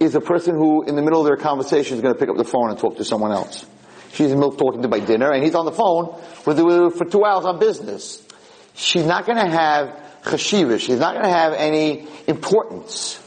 [0.00, 2.36] is a person who, in the middle of their conversation, is going to pick up
[2.36, 3.66] the phone and talk to someone else.
[4.12, 6.14] She's in the middle talking to by dinner, and he's on the phone
[6.46, 6.58] with,
[6.96, 8.22] for two hours on business.
[8.74, 10.78] She's not going to have chashiva.
[10.78, 13.20] She's not going to have any importance.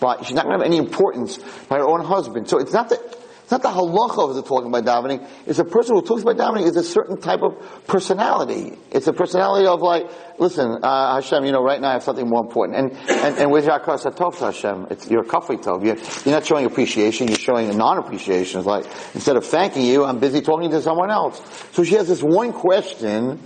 [0.00, 0.24] Right?
[0.24, 2.48] She's not going to have any importance by her own husband.
[2.48, 3.00] So it's not that,
[3.46, 5.26] it's not the halacha the talking by davening.
[5.46, 8.76] It's a person who talks by davening is a certain type of personality.
[8.90, 12.28] It's a personality of like, listen, uh, Hashem, you know, right now I have something
[12.28, 12.76] more important.
[12.76, 15.84] And, and, and with Yakar Satov Hashem, it's your kafri tov.
[15.84, 18.58] You're, you're not showing appreciation, you're showing a non-appreciation.
[18.58, 21.40] It's like, instead of thanking you, I'm busy talking to someone else.
[21.72, 23.40] So she has this one question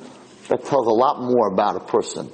[0.49, 2.33] that tells a lot more about a person.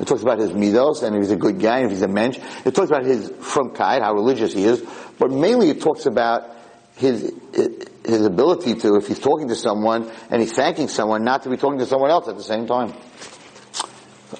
[0.00, 2.08] It talks about his midos, and if he's a good guy, and if he's a
[2.08, 2.38] mensch.
[2.64, 4.84] It talks about his frumkeit, how religious he is,
[5.18, 6.56] but mainly it talks about
[6.96, 7.32] his,
[8.04, 11.56] his ability to, if he's talking to someone and he's thanking someone, not to be
[11.56, 12.94] talking to someone else at the same time.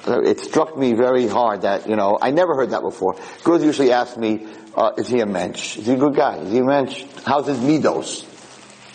[0.07, 3.17] It struck me very hard that, you know, I never heard that before.
[3.45, 5.79] Girls usually ask me, uh, is he a mensch?
[5.79, 6.39] Is he a good guy?
[6.39, 7.05] Is he a mensch?
[7.25, 8.25] How's his midos?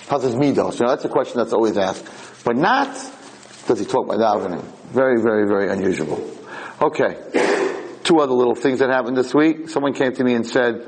[0.08, 0.80] How's his midos?
[0.80, 2.06] You know, that's a question that's always asked.
[2.44, 2.94] But not,
[3.68, 4.64] does he talk by davening?
[4.92, 6.18] Very, very, very unusual.
[6.82, 7.16] Okay.
[8.04, 9.70] Two other little things that happened this week.
[9.70, 10.88] Someone came to me and said,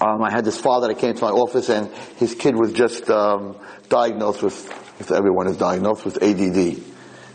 [0.00, 3.10] um, I had this father that came to my office and his kid was just
[3.10, 3.56] um,
[3.88, 6.80] diagnosed with, if everyone is diagnosed with ADD.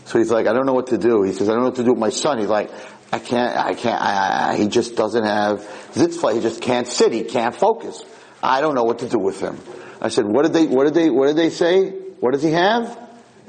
[0.06, 1.22] So he's like, I don't know what to do.
[1.22, 2.38] He says, I don't know what to do with my son.
[2.38, 2.70] He's like,
[3.12, 5.60] I can't, I can't, I, I, he just doesn't have
[5.92, 6.34] zitzvah.
[6.34, 7.12] He just can't sit.
[7.12, 8.02] He can't focus.
[8.42, 9.58] I don't know what to do with him.
[10.00, 11.90] I said, what did they, what did they, what did they say?
[11.90, 12.98] What does he have?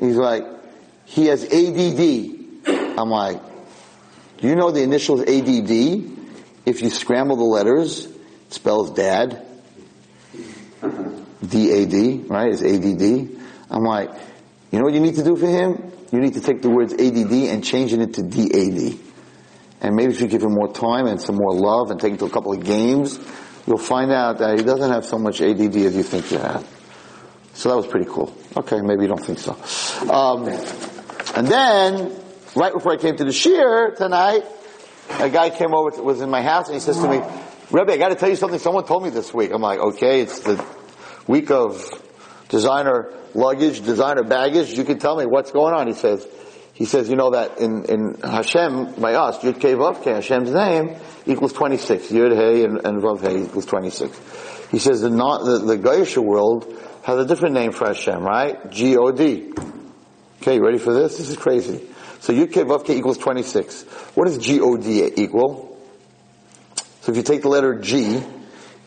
[0.01, 0.43] He's like,
[1.05, 2.97] he has ADD.
[2.99, 3.48] I'm like,
[4.41, 6.17] do you know the initials ADD?
[6.65, 9.45] If you scramble the letters, it spells dad.
[11.45, 12.49] D-A-D, right?
[12.49, 13.37] Is ADD.
[13.69, 14.11] I'm like,
[14.71, 15.91] you know what you need to do for him?
[16.11, 18.99] You need to take the words ADD and change it into DAD.
[19.81, 22.17] And maybe if you give him more time and some more love and take him
[22.19, 23.19] to a couple of games,
[23.65, 26.67] you'll find out that he doesn't have so much ADD as you think you have.
[27.53, 28.35] So that was pretty cool.
[28.55, 29.53] Okay, maybe you don't think so.
[30.09, 30.47] Um,
[31.35, 32.15] and then
[32.55, 34.43] right before I came to the shiur tonight,
[35.19, 37.21] a guy came over, was in my house, and he says to me,
[37.71, 38.59] Rebbe, I got to tell you something.
[38.59, 39.51] Someone told me this week.
[39.53, 40.63] I'm like, okay, it's the
[41.27, 41.87] week of
[42.49, 44.75] designer luggage, designer baggage.
[44.75, 45.87] You can tell me what's going on.
[45.87, 46.27] He says,
[46.73, 50.95] he says, you know that in, in Hashem, by us, Yud Kei Vav Hashem's name
[51.27, 52.07] equals 26.
[52.07, 54.67] Yud Hey and, and Vav Hey equals 26.
[54.71, 56.73] He says the, not, the, the Goyisha world
[57.03, 58.71] has a different name for Hashem, right?
[58.71, 59.53] G-O-D.
[60.41, 61.17] Okay, you ready for this?
[61.17, 61.85] This is crazy.
[62.19, 63.83] So Yud Kei Vav Kei equals 26.
[64.15, 65.77] What does G-O-D equal?
[67.01, 68.21] So if you take the letter G,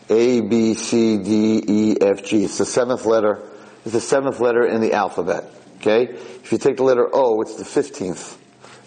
[0.09, 3.49] A, B, C, D, E, F, G, it's the seventh letter,
[3.83, 5.45] it's the seventh letter in the alphabet.
[5.77, 6.03] Okay?
[6.13, 8.37] If you take the letter O, it's the 15th.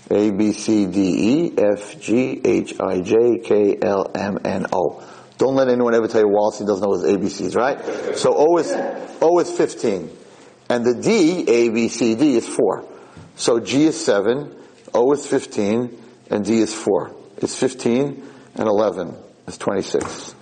[0.09, 5.03] A, B, C, D, E, F, G, H, I, J, K, L, M, N, O.
[5.37, 8.17] Don't let anyone ever tell you Wallace doesn't know his ABCs, right?
[8.17, 8.73] So O is,
[9.21, 10.11] O is 15.
[10.71, 12.96] And the D, A, B, C, D is 4.
[13.37, 14.55] So G is 7,
[14.95, 17.15] O is 15, and D is 4.
[17.39, 18.23] It's 15
[18.55, 19.15] and 11
[19.47, 20.35] is 26.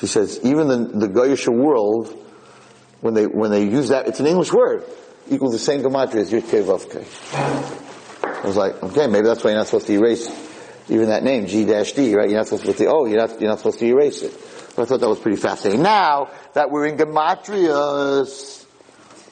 [0.00, 2.08] She says, even the, the Goyish world,
[3.00, 4.84] when they, when they use that, it's an English word
[5.30, 9.50] equals the same gematria as Yud Kei Vav I was like, okay, maybe that's why
[9.50, 10.28] you're not supposed to erase
[10.88, 12.28] even that name, G dash D, right?
[12.28, 14.32] You're not supposed to put the O, you're not, you're not supposed to erase it.
[14.32, 15.82] So I thought that was pretty fascinating.
[15.82, 18.64] Now that we're in gematrias,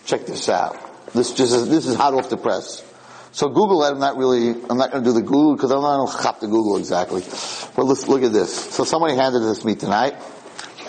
[0.04, 0.85] check this out.
[1.14, 2.84] This just is, this is hot off the press.
[3.32, 5.98] So Google I'm not really, I'm not going to do the Google because I'm not
[5.98, 7.20] going to chop the Google exactly.
[7.76, 8.54] But let's look at this.
[8.74, 10.14] So somebody handed this to me tonight.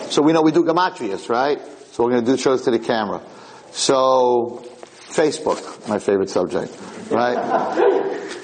[0.08, 1.60] So we know we do gematrias, right?
[1.92, 3.20] So we're going to do shows to the camera.
[3.72, 4.64] So
[5.08, 6.74] Facebook, my favorite subject,
[7.10, 7.74] right?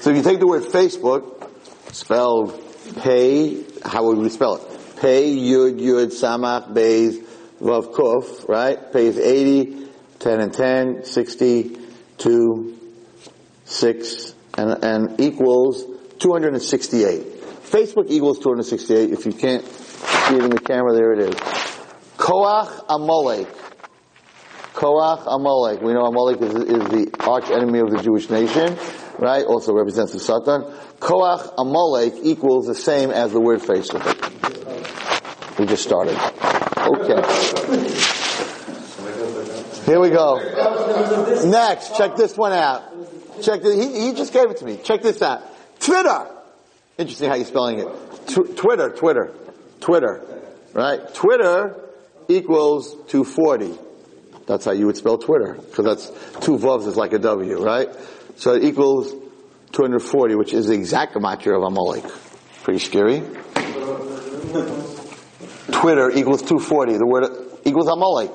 [0.01, 1.49] so if you take the word Facebook,
[1.91, 2.61] spelled
[2.97, 4.97] pay, how would we spell it?
[4.97, 7.23] Pay, yud, yud, samach, beis,
[7.59, 8.91] vav, kuf, right?
[8.93, 9.84] Pay is 80,
[10.25, 11.77] 10 and 10, 60,
[12.17, 12.79] 2,
[13.65, 15.85] 6, and, and equals
[16.17, 17.21] 268.
[17.61, 19.11] Facebook equals 268.
[19.11, 21.35] If you can't see it in the camera, there it is.
[22.17, 23.47] Koach Amalek.
[24.73, 25.83] Koach Amalek.
[25.83, 28.79] We know Amalek is, is, the arch enemy of the Jewish nation,
[29.19, 29.45] right?
[29.45, 30.63] Also represents the Satan.
[30.97, 34.01] Koach Amalek equals the same as the word Facebook.
[35.59, 36.17] We just started.
[36.81, 38.01] Okay.
[39.85, 40.37] Here we go.
[41.45, 42.81] Next, check this one out.
[43.43, 43.75] Check this.
[43.75, 44.77] He, he just gave it to me.
[44.83, 45.43] Check this out.
[45.79, 46.27] Twitter.
[46.97, 47.87] Interesting how you're spelling it.
[48.27, 49.33] Tw- Twitter, Twitter,
[49.81, 50.23] Twitter.
[50.73, 51.13] Right?
[51.13, 51.79] Twitter
[52.27, 53.77] equals 240.
[54.47, 55.53] That's how you would spell Twitter.
[55.53, 56.11] Because that's
[56.43, 57.89] two vovs is like a W, right?
[58.37, 59.11] So it equals
[59.73, 62.05] 240, which is the exact gematria of Amalek.
[62.63, 63.19] Pretty scary.
[65.71, 66.97] Twitter equals 240.
[66.97, 67.25] The word
[67.65, 68.31] equals Amalek.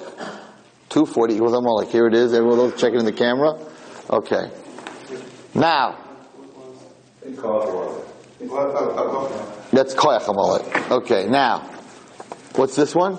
[0.91, 1.89] 240 equals Amalek.
[1.89, 2.35] Here it is.
[2.35, 3.59] Everyone check it in the camera.
[4.11, 4.51] Okay.
[5.55, 5.97] Now.
[9.73, 10.91] That's Koyach Amalek.
[10.91, 11.61] Okay, now.
[12.57, 13.15] What's this one?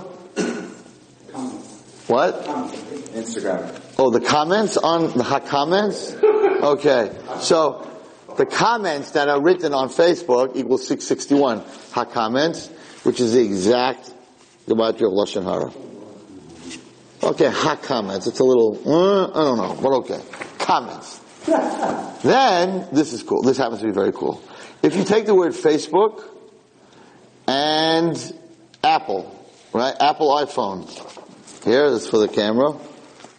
[2.08, 2.44] What?
[3.14, 3.80] Instagram.
[3.98, 6.16] Oh, the comments on the comments?
[6.62, 7.12] Okay.
[7.40, 7.88] So,
[8.38, 12.68] the comments that are written on Facebook equals 661 hot comments,
[13.02, 14.14] which is the exact
[14.68, 15.91] gematria of Lashon Hara.
[17.24, 18.26] Okay, hot comments.
[18.26, 20.20] It's a little, uh, I don't know, but okay.
[20.58, 21.20] Comments.
[22.24, 23.44] then, this is cool.
[23.44, 24.42] This happens to be very cool.
[24.82, 26.24] If you take the word Facebook
[27.48, 28.18] and
[28.84, 29.94] Apple, right?
[30.00, 30.90] Apple iPhone.
[31.64, 32.72] Here, this is for the camera.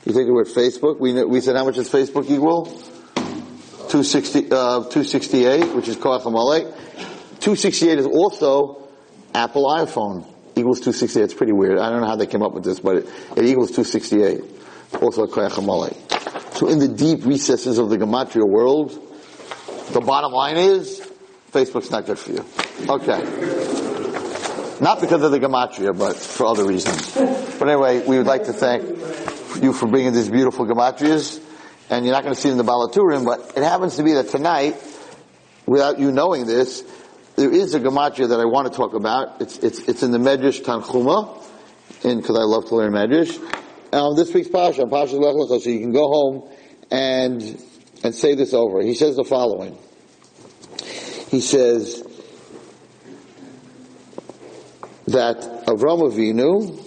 [0.05, 1.01] You take the word Facebook.
[1.01, 2.67] We, we said how much is Facebook equal?
[3.17, 6.65] 260, uh, 268, which is Koach Amalek.
[7.41, 8.89] 268 is also
[9.35, 10.32] Apple iPhone.
[10.55, 11.23] Equals 268.
[11.23, 11.79] It's pretty weird.
[11.79, 14.43] I don't know how they came up with this, but it, it equals 268.
[15.01, 15.97] Also Amalek.
[16.55, 18.91] So in the deep recesses of the Gematria world,
[19.93, 21.01] the bottom line is,
[21.51, 22.45] Facebook's not good for you.
[22.89, 23.21] Okay.
[24.81, 27.15] Not because of the gematria, but for other reasons.
[27.15, 28.83] But anyway, we would like to thank
[29.63, 31.41] you for bringing these beautiful gematrias.
[31.91, 34.03] And you're not going to see them in the Baal HaTurim, but it happens to
[34.03, 34.77] be that tonight,
[35.67, 36.83] without you knowing this,
[37.37, 39.41] there is a gematria that I want to talk about.
[39.41, 41.43] It's, it's, it's in the Medrash Tanchuma,
[42.05, 43.39] and because I love to learn Medrash.
[43.93, 46.51] Um, this week's Pasha, Pasha Lech so you can go home
[46.91, 47.43] and,
[48.03, 48.83] and say this over.
[48.83, 49.77] He says the following.
[51.31, 52.03] He says,
[55.13, 56.79] that Avram Avinu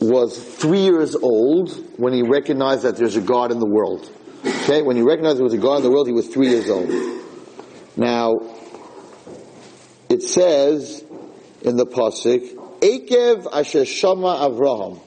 [0.00, 4.10] was three years old when he recognized that there's a God in the world.
[4.44, 6.70] Okay, when he recognized there was a God in the world, he was three years
[6.70, 6.88] old.
[7.96, 8.34] Now,
[10.18, 11.04] it says
[11.62, 15.00] in the pasuk, Akev Asher Shama Avraham.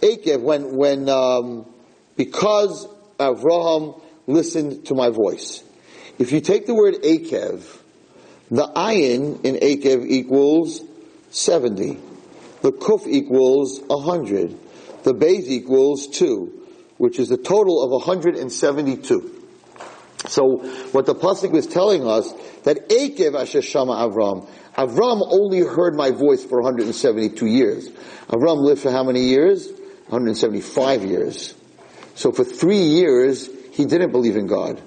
[0.00, 1.64] Akev, when when um,
[2.14, 2.86] because
[3.18, 5.64] Avraham listened to my voice.
[6.18, 7.62] If you take the word Akev,
[8.50, 10.82] the ayin in Akev equals
[11.30, 11.98] 70.
[12.60, 14.58] The kuf equals 100.
[15.04, 16.68] The beis equals 2,
[16.98, 19.33] which is a total of 172.
[20.26, 20.58] So
[20.92, 22.32] what the pasuk was telling us
[22.64, 27.88] that Akev Asher Shama Avram, Avram only heard my voice for 172 years.
[28.28, 29.68] Avram lived for how many years?
[30.08, 31.54] 175 years.
[32.14, 34.80] So for three years, he didn't believe in God.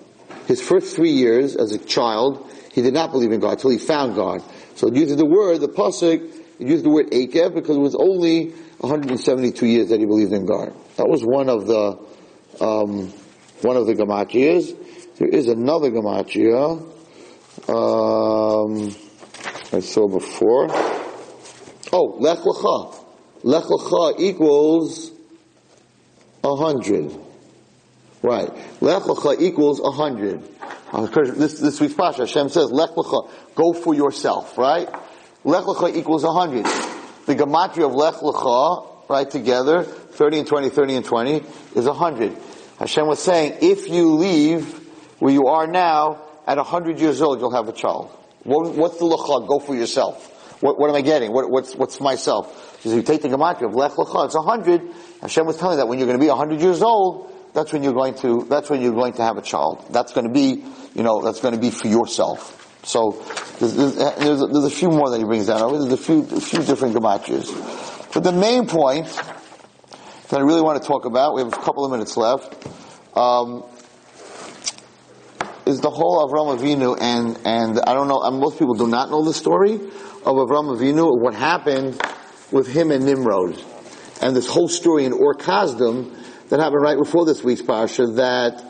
[0.47, 3.77] His first three years as a child, he did not believe in God until he
[3.77, 4.41] found God.
[4.75, 9.65] So uses the word, the pasuk, used the word Akev because it was only 172
[9.65, 10.73] years that he believed in God.
[10.95, 11.97] That was one of the,
[12.63, 13.11] um,
[13.61, 14.75] one of the gematrias.
[15.17, 16.79] There is another gematria,
[17.67, 18.95] um,
[19.73, 20.67] I saw before.
[21.91, 22.95] Oh, Lech Lecha.
[23.41, 25.11] Lech Lecha equals
[26.43, 27.11] a hundred.
[28.21, 28.51] Right.
[28.79, 30.47] Lech Lecha equals a hundred.
[30.91, 34.87] Uh, this, this week's Pasha, Hashem says, Lech Lecha, go for yourself, right?
[35.43, 36.65] Lech Lecha equals a hundred.
[37.25, 41.43] The gematria of Lech Lecha, right, together, 30 and 20, 30 and 20,
[41.75, 42.37] is a hundred.
[42.77, 44.86] Hashem was saying, if you leave
[45.19, 48.09] where you are now, at a hundred years old, you'll have a child.
[48.43, 49.47] What, what's the Lecha?
[49.47, 50.61] Go for yourself.
[50.61, 51.33] What, what am I getting?
[51.33, 52.77] What, what's, what's myself?
[52.77, 54.81] Because you take the gematria of Lech Lecha, it's a hundred.
[55.21, 57.83] Hashem was telling that when you're going to be a hundred years old, that's when
[57.83, 59.85] you're going to, that's when you're going to have a child.
[59.91, 60.63] That's going to be,
[60.95, 62.63] you know, that's going to be for yourself.
[62.83, 63.23] So,
[63.59, 65.73] there's, there's, there's, a, there's a few more that he brings down.
[65.73, 68.13] There's a few, a few different gematrias.
[68.13, 69.07] But the main point
[70.29, 72.55] that I really want to talk about, we have a couple of minutes left,
[73.17, 73.63] um,
[75.67, 78.19] is the whole Avram Avinu, and and I don't know.
[78.31, 82.01] Most people do not know the story of Avram Avinu, what happened
[82.51, 83.61] with him and Nimrod,
[84.21, 88.15] and this whole story in Ur that happened right before this week's parsha.
[88.15, 88.63] That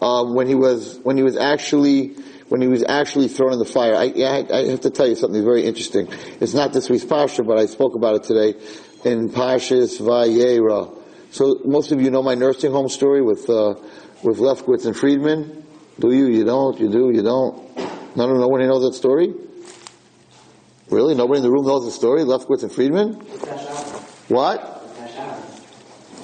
[0.00, 2.14] uh, when he was when he was actually
[2.48, 3.94] when he was actually thrown in the fire.
[3.94, 6.08] I, I, I, have to tell you something very interesting.
[6.40, 8.58] It's not this week's parsha, but I spoke about it today
[9.04, 10.96] in Parshas Vayera.
[11.30, 13.74] So most of you know my nursing home story with uh,
[14.22, 15.63] with Lefkowitz and Friedman.
[15.98, 16.26] Do you?
[16.26, 16.78] You don't?
[16.80, 17.10] You do?
[17.10, 17.76] You don't?
[18.16, 19.34] None, nobody knows that story?
[20.90, 21.14] Really?
[21.14, 22.22] Nobody in the room knows the story?
[22.22, 23.14] Lefkowitz and Friedman?
[24.28, 24.70] What?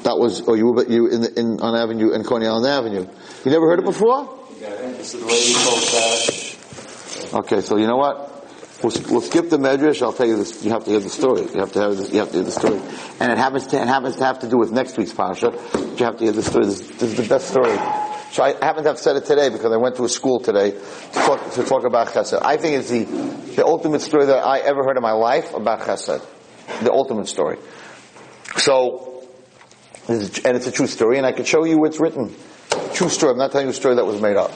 [0.05, 3.07] That was, oh, you, were you in, the, in on Avenue, in Coney Island Avenue.
[3.45, 4.39] You never heard it before?
[7.41, 8.29] Okay, so you know what?
[8.83, 10.01] We'll, we'll, skip the medrash.
[10.01, 10.65] I'll tell you this.
[10.65, 11.43] You have to hear the story.
[11.43, 12.11] You have to have this.
[12.13, 12.81] You have to hear the story,
[13.21, 15.53] and it happens to it happens to have to do with next week's parsha.
[15.99, 16.65] You have to hear the story.
[16.65, 17.77] This, this is the best story.
[18.31, 20.71] So I happen to have said it today because I went to a school today
[20.71, 22.41] to talk, to talk about chesed.
[22.41, 23.05] I think it's the,
[23.57, 26.25] the ultimate story that I ever heard in my life about chesed.
[26.83, 27.59] The ultimate story.
[28.57, 29.25] So,
[30.07, 32.35] and it's a true story, and I can show you where it's written.
[32.95, 33.33] True story.
[33.33, 34.53] I'm not telling you a story that was made up.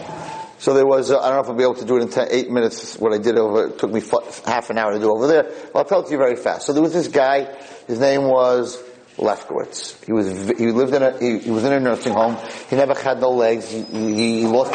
[0.59, 2.09] So there was, uh, I don't know if I'll be able to do it in
[2.11, 4.99] ten, eight minutes, what I did over, it took me f- half an hour to
[5.01, 5.43] do over there.
[5.43, 6.67] But I'll tell it to you very fast.
[6.67, 7.55] So there was this guy,
[7.87, 8.81] his name was
[9.17, 10.05] Lefkowitz.
[10.05, 10.27] He was
[10.59, 12.37] he lived in a he, he, was in a nursing home.
[12.69, 13.71] He never had no legs.
[13.71, 14.75] He, he, lost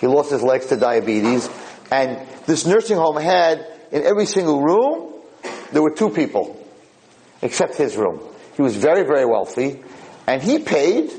[0.00, 1.50] he lost his legs to diabetes.
[1.90, 5.14] And this nursing home had in every single room
[5.72, 6.64] there were two people,
[7.42, 8.20] except his room.
[8.56, 9.82] He was very very wealthy,
[10.26, 11.10] and he paid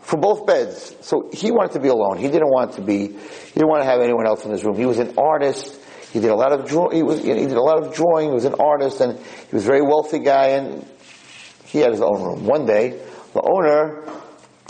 [0.00, 0.96] for both beds.
[1.02, 2.16] So he wanted to be alone.
[2.16, 3.08] He didn't want to be.
[3.08, 4.76] He didn't want to have anyone else in his room.
[4.76, 5.78] He was an artist.
[6.10, 6.88] He did a lot of draw.
[6.88, 7.22] He was.
[7.22, 8.28] He did a lot of drawing.
[8.28, 10.48] He was an artist, and he was a very wealthy guy.
[10.56, 10.88] And
[11.68, 12.46] he had his own room.
[12.46, 13.00] One day,
[13.34, 14.04] the owner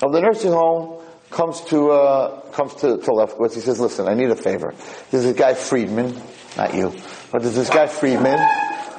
[0.02, 3.54] of the nursing home comes to uh, comes to, to Lefkowitz.
[3.54, 4.74] He says, "Listen, I need a favor.
[5.10, 6.20] There's this guy Friedman,
[6.56, 6.92] not you,
[7.30, 8.38] but there's this guy Friedman,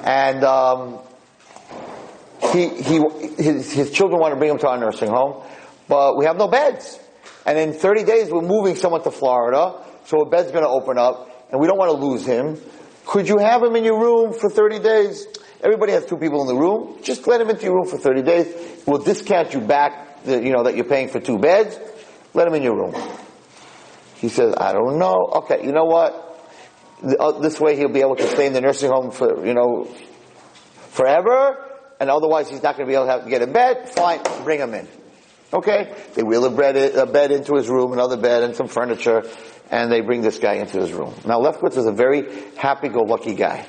[0.04, 1.00] and um,
[2.54, 3.04] he he
[3.38, 5.44] his, his children want to bring him to our nursing home,
[5.88, 7.00] but we have no beds.
[7.46, 10.98] And in 30 days, we're moving someone to Florida, so a bed's going to open
[10.98, 12.62] up, and we don't want to lose him.
[13.06, 15.28] Could you have him in your room for 30 days?"
[15.62, 17.00] Everybody has two people in the room.
[17.04, 18.84] Just let them into your room for 30 days.
[18.86, 21.78] We'll discount you back, the, you know, that you're paying for two beds.
[22.34, 22.96] Let them in your room.
[24.16, 25.30] He says, I don't know.
[25.36, 26.26] Okay, you know what?
[27.04, 29.86] Uh, this way he'll be able to stay in the nursing home for, you know,
[30.90, 31.58] forever,
[32.00, 33.90] and otherwise he's not going to be able to, have to get a bed.
[33.90, 34.88] Fine, bring him in.
[35.54, 35.94] Okay?
[36.14, 39.24] They wheel a bed, a bed into his room, another bed, and some furniture,
[39.72, 41.14] and they bring this guy into his room.
[41.26, 43.66] Now Lefkowitz is a very happy-go-lucky guy.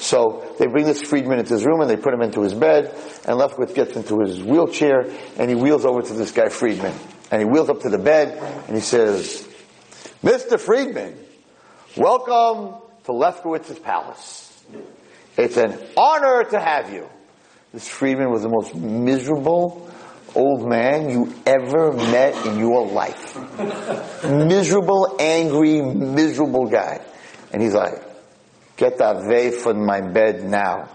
[0.00, 2.86] So they bring this Friedman into his room and they put him into his bed,
[3.26, 6.94] and Lefkowitz gets into his wheelchair and he wheels over to this guy Friedman.
[7.30, 9.46] And he wheels up to the bed and he says,
[10.24, 10.58] Mr.
[10.58, 11.18] Friedman,
[11.98, 14.64] welcome to Lefkowitz's palace.
[15.36, 17.06] It's an honor to have you.
[17.74, 19.90] This Friedman was the most miserable
[20.34, 23.36] old man you ever met in your life.
[24.24, 27.04] miserable, angry, miserable guy.
[27.52, 28.09] And he's like,
[28.80, 30.88] Get away from my bed now.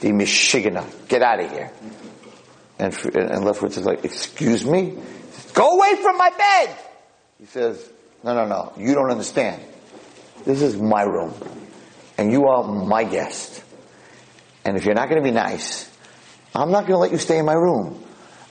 [0.00, 1.08] The meshuggana.
[1.08, 1.72] Get out of here.
[2.78, 4.96] And, and Lefkowitz is like, excuse me?
[5.52, 6.76] Go away from my bed!
[7.40, 7.90] He says,
[8.22, 8.72] no, no, no.
[8.76, 9.60] You don't understand.
[10.44, 11.34] This is my room.
[12.18, 13.64] And you are my guest.
[14.64, 15.90] And if you're not going to be nice,
[16.54, 18.00] I'm not going to let you stay in my room.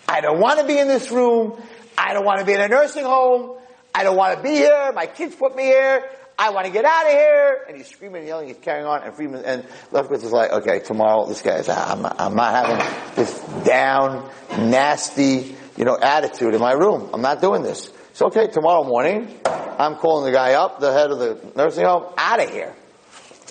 [0.10, 1.54] I don't want to be in this room.
[1.98, 3.58] I don't want to be in a nursing home.
[3.96, 4.92] I don't want to be here.
[4.94, 6.04] My kids put me here.
[6.38, 7.66] I want to get out of here.
[7.68, 8.48] And he's screaming and yelling.
[8.48, 9.04] He's carrying on.
[9.04, 13.40] And Friedman and Lefkowitz is like, okay, tomorrow this guy's, I'm, I'm not having this
[13.66, 17.10] down, nasty, you know, attitude in my room.
[17.14, 17.92] I'm not doing this.
[18.14, 22.14] So okay, tomorrow morning, I'm calling the guy up, the head of the nursing home,
[22.18, 22.76] out of here.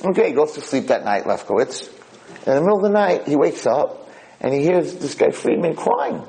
[0.04, 1.88] Okay, he goes to sleep that night, Lefkowitz.
[2.46, 4.08] In the middle of the night, he wakes up
[4.40, 6.24] and he hears this guy Friedman crying.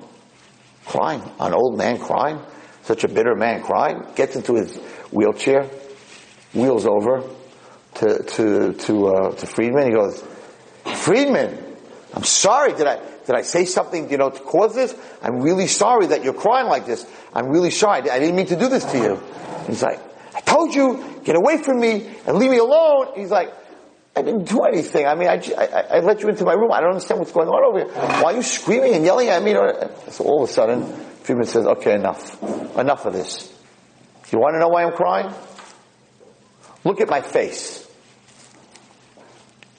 [0.85, 1.23] Crying.
[1.39, 2.39] An old man crying.
[2.83, 4.03] Such a bitter man crying.
[4.15, 4.77] Gets into his
[5.11, 5.69] wheelchair,
[6.53, 7.23] wheels over
[7.95, 9.87] to, to, to, uh, to Friedman.
[9.87, 10.23] He goes,
[10.85, 11.57] Friedman,
[12.13, 12.73] I'm sorry.
[12.73, 14.95] Did I, did I say something, you know, to cause this?
[15.21, 17.05] I'm really sorry that you're crying like this.
[17.33, 18.09] I'm really sorry.
[18.09, 19.23] I didn't mean to do this to you.
[19.67, 19.99] He's like,
[20.35, 23.07] I told you, get away from me and leave me alone.
[23.15, 23.53] He's like,
[24.15, 25.07] I didn't do anything.
[25.07, 26.71] I mean, I, I, I, let you into my room.
[26.71, 28.21] I don't understand what's going on over here.
[28.21, 29.53] Why are you screaming and yelling at me?
[30.11, 30.85] So all of a sudden,
[31.23, 32.41] Friedman says, okay, enough.
[32.77, 33.51] Enough of this.
[34.31, 35.33] You want to know why I'm crying?
[36.84, 37.88] Look at my face.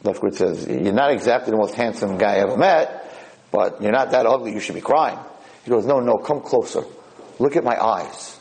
[0.02, 3.10] Lefkowitz says, you're not exactly the most handsome guy I ever met,
[3.50, 5.18] but you're not that ugly, you should be crying.
[5.64, 6.84] He goes, no, no, come closer.
[7.38, 8.38] Look at my eyes.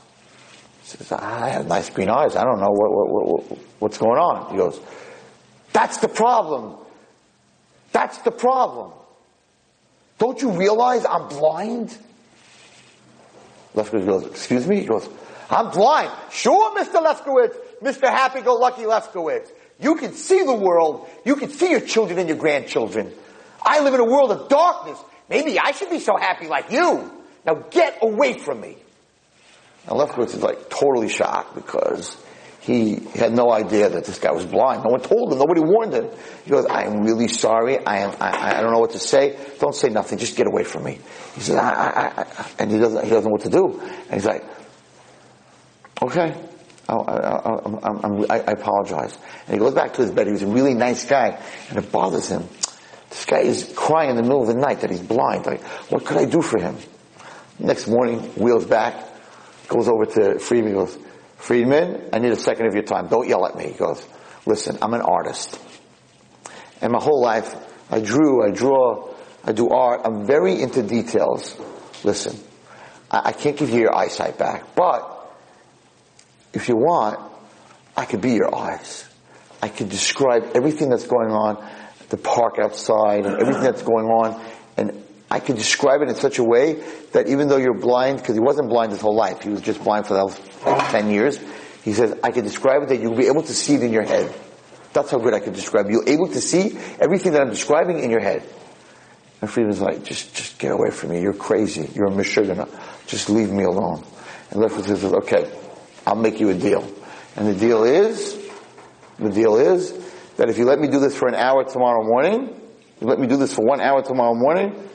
[0.82, 2.36] He says, I have nice green eyes.
[2.36, 4.52] I don't know what, what, what, what's going on.
[4.52, 4.80] He goes,
[5.72, 6.76] that's the problem.
[7.94, 8.92] That's the problem.
[10.18, 11.98] Don't you realize I'm blind?
[13.74, 14.82] Lefkowitz goes, excuse me?
[14.82, 15.08] He goes,
[15.50, 16.12] I'm blind.
[16.32, 17.04] Sure, Mr.
[17.04, 18.10] Lefkowitz, Mr.
[18.10, 19.52] Happy-go-lucky Lefkowitz.
[19.80, 21.10] You can see the world.
[21.26, 23.12] You can see your children and your grandchildren.
[23.62, 25.00] I live in a world of darkness.
[25.30, 27.12] Maybe I should be so happy like you.
[27.46, 28.78] Now get away from me.
[29.88, 32.18] Now Lefkowitz is like totally shocked because
[32.62, 34.84] he had no idea that this guy was blind.
[34.84, 35.40] No one told him.
[35.40, 36.10] Nobody warned him.
[36.46, 37.78] He goes, I am really sorry.
[37.86, 39.38] I am, I, I don't know what to say.
[39.60, 40.18] Don't say nothing.
[40.18, 41.00] Just get away from me.
[41.36, 43.82] He says, I, I, I, and he doesn't, he doesn't know what to do.
[43.82, 44.46] And he's like,
[46.04, 46.36] okay.
[46.88, 49.18] I, I, I, apologize.
[49.48, 50.28] And he goes back to his bed.
[50.28, 52.44] He was a really nice guy, and it bothers him.
[53.10, 55.46] This guy is crying in the middle of the night that he's blind.
[55.46, 56.78] Like, what could I do for him?
[57.60, 58.96] Next morning, wheels back,
[59.68, 60.98] goes over to Friedman, goes,
[61.38, 63.08] Friedman, I need a second of your time.
[63.08, 63.68] Don't yell at me.
[63.68, 64.06] He goes,
[64.46, 65.60] listen, I'm an artist.
[66.82, 67.56] And my whole life,
[67.92, 70.02] I drew, I draw, I do art.
[70.06, 71.56] I'm very into details.
[72.04, 72.38] Listen,
[73.12, 75.13] I, I can't give you your eyesight back, but
[76.54, 77.20] if you want,
[77.98, 79.08] I could be your eyes.
[79.62, 81.64] I could describe everything that's going on,
[82.10, 84.44] the park outside and everything that's going on,
[84.78, 86.84] and I could describe it in such a way
[87.14, 89.84] that even though you're blind, because he wasn't blind his whole life, he was just
[89.84, 91.40] blind for the 10 years,
[91.84, 94.04] he says, I could describe it that you'll be able to see it in your
[94.04, 94.34] head.
[94.94, 95.90] That's how good I could describe.
[95.90, 98.44] You're able to see everything that I'm describing in your head.
[99.42, 101.22] And Friedman's like, just, just get away from me.
[101.22, 101.90] You're crazy.
[101.96, 102.70] You're a Meshuggah.
[103.08, 104.04] Just leave me alone.
[104.52, 105.52] And Lefkowitz says, okay,
[106.06, 106.88] I'll make you a deal.
[107.36, 108.38] And the deal is,
[109.18, 109.92] the deal is
[110.38, 112.60] that if you let me do this for an hour tomorrow morning,
[113.02, 114.90] you let me do this for one hour tomorrow morning,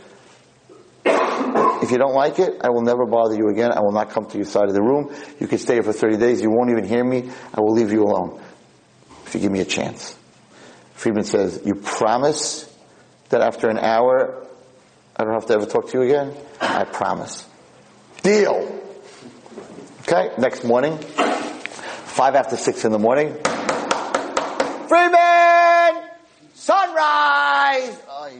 [1.89, 3.73] if you don't like it, I will never bother you again.
[3.73, 5.15] I will not come to your side of the room.
[5.41, 6.43] You can stay here for 30 days.
[6.43, 7.31] You won't even hear me.
[7.55, 8.43] I will leave you alone.
[9.27, 10.17] If you give me a chance.
[10.95, 12.65] Friedman says, you promise
[13.29, 14.47] that after an hour,
[15.17, 16.35] I don't have to ever talk to you again?
[16.61, 17.47] I promise.
[18.23, 18.78] Deal.
[20.11, 23.35] Okay, next morning, five after six in the morning.
[24.89, 26.09] Friedman!
[26.55, 27.95] Sunrise!
[28.09, 28.31] Oh.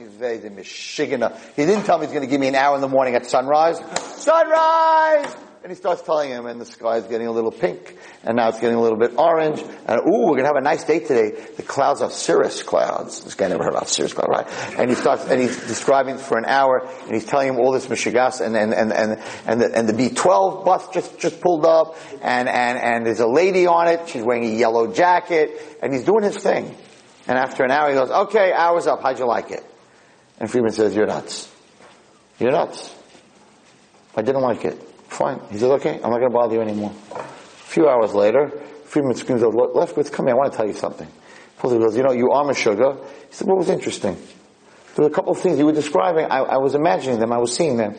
[1.55, 3.27] He didn't tell me he's going to give me an hour in the morning at
[3.27, 3.77] sunrise.
[4.15, 5.35] Sunrise!
[5.61, 8.47] And he starts telling him, and the sky is getting a little pink, and now
[8.47, 11.31] it's getting a little bit orange, and ooh, we're gonna have a nice day today.
[11.31, 13.25] The clouds are cirrus clouds.
[13.25, 14.79] This guy never heard about cirrus clouds, right?
[14.79, 17.87] And he starts, and he's describing for an hour, and he's telling him all this
[17.87, 21.97] mishegas, and, and, and, and, and the, and the B-12 bus just, just pulled up,
[22.21, 26.05] and, and, and there's a lady on it, she's wearing a yellow jacket, and he's
[26.05, 26.73] doing his thing.
[27.27, 29.65] And after an hour he goes, okay, hour's up, how'd you like it?
[30.39, 31.53] And Friedman says, you're nuts.
[32.39, 32.95] You're nuts.
[34.15, 34.88] I didn't like it.
[35.09, 35.41] Fine.
[35.51, 36.93] He says, okay, I'm not going to bother you anymore.
[37.11, 37.23] A
[37.71, 38.49] few hours later,
[38.85, 41.07] Friedman screams out, Lefkowitz, come here, I want to tell you something.
[41.61, 43.03] He goes, you know, you are Meshuggah.
[43.27, 44.15] He said, what was interesting?
[44.95, 46.25] There were a couple of things you were describing.
[46.25, 47.33] I, I, was imagining them.
[47.33, 47.95] I was seeing them.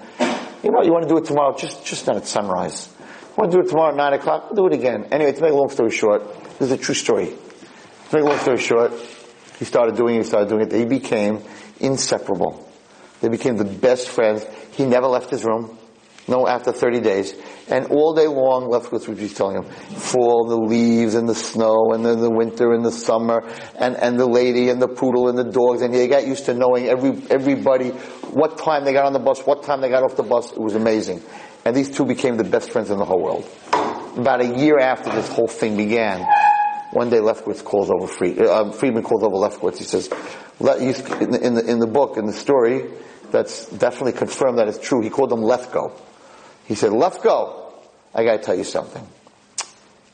[0.63, 2.89] You know, you want to do it tomorrow, just, just not at sunrise.
[3.01, 4.55] You want to do it tomorrow at 9 o'clock?
[4.55, 5.09] Do it again.
[5.13, 6.23] Anyway, to make a long story short,
[6.59, 7.27] this is a true story.
[7.27, 8.93] To make a long story short,
[9.59, 10.71] he started doing it, he started doing it.
[10.71, 11.43] They became
[11.79, 12.67] inseparable.
[13.21, 14.45] They became the best friends.
[14.73, 15.79] He never left his room.
[16.31, 17.35] No, after 30 days.
[17.69, 21.93] And all day long, Lefkowitz would be telling him, fall, the leaves and the snow
[21.93, 25.37] and then the winter and the summer and, and the lady and the poodle and
[25.37, 25.83] the dogs.
[25.83, 27.89] And he got used to knowing every, everybody,
[28.31, 30.53] what time they got on the bus, what time they got off the bus.
[30.53, 31.21] It was amazing.
[31.65, 33.45] And these two became the best friends in the whole world.
[34.17, 36.25] About a year after this whole thing began,
[36.93, 39.79] one day Lefkowitz calls over Fried, uh, Friedman calls over Lefkowitz.
[39.79, 40.09] He says,
[40.61, 40.67] in
[41.31, 42.89] the, in the, in the book, in the story,
[43.33, 45.01] that's definitely confirmed that it's true.
[45.03, 45.93] He called him Lefko.
[46.71, 47.73] He said, Lefko,
[48.15, 49.05] I gotta tell you something.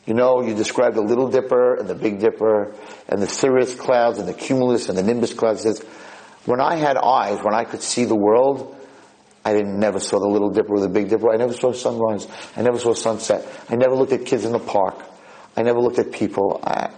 [0.06, 2.74] You know, you described the Little Dipper and the Big Dipper
[3.10, 5.64] and the cirrus clouds and the cumulus and the nimbus clouds.
[5.64, 5.82] He says,
[6.46, 8.74] when I had eyes, when I could see the world,
[9.44, 11.30] I didn't, never saw the Little Dipper or the Big Dipper.
[11.30, 12.26] I never saw sunrise.
[12.56, 13.46] I never saw sunset.
[13.68, 15.04] I never looked at kids in the park.
[15.58, 16.58] I never looked at people.
[16.64, 16.88] I,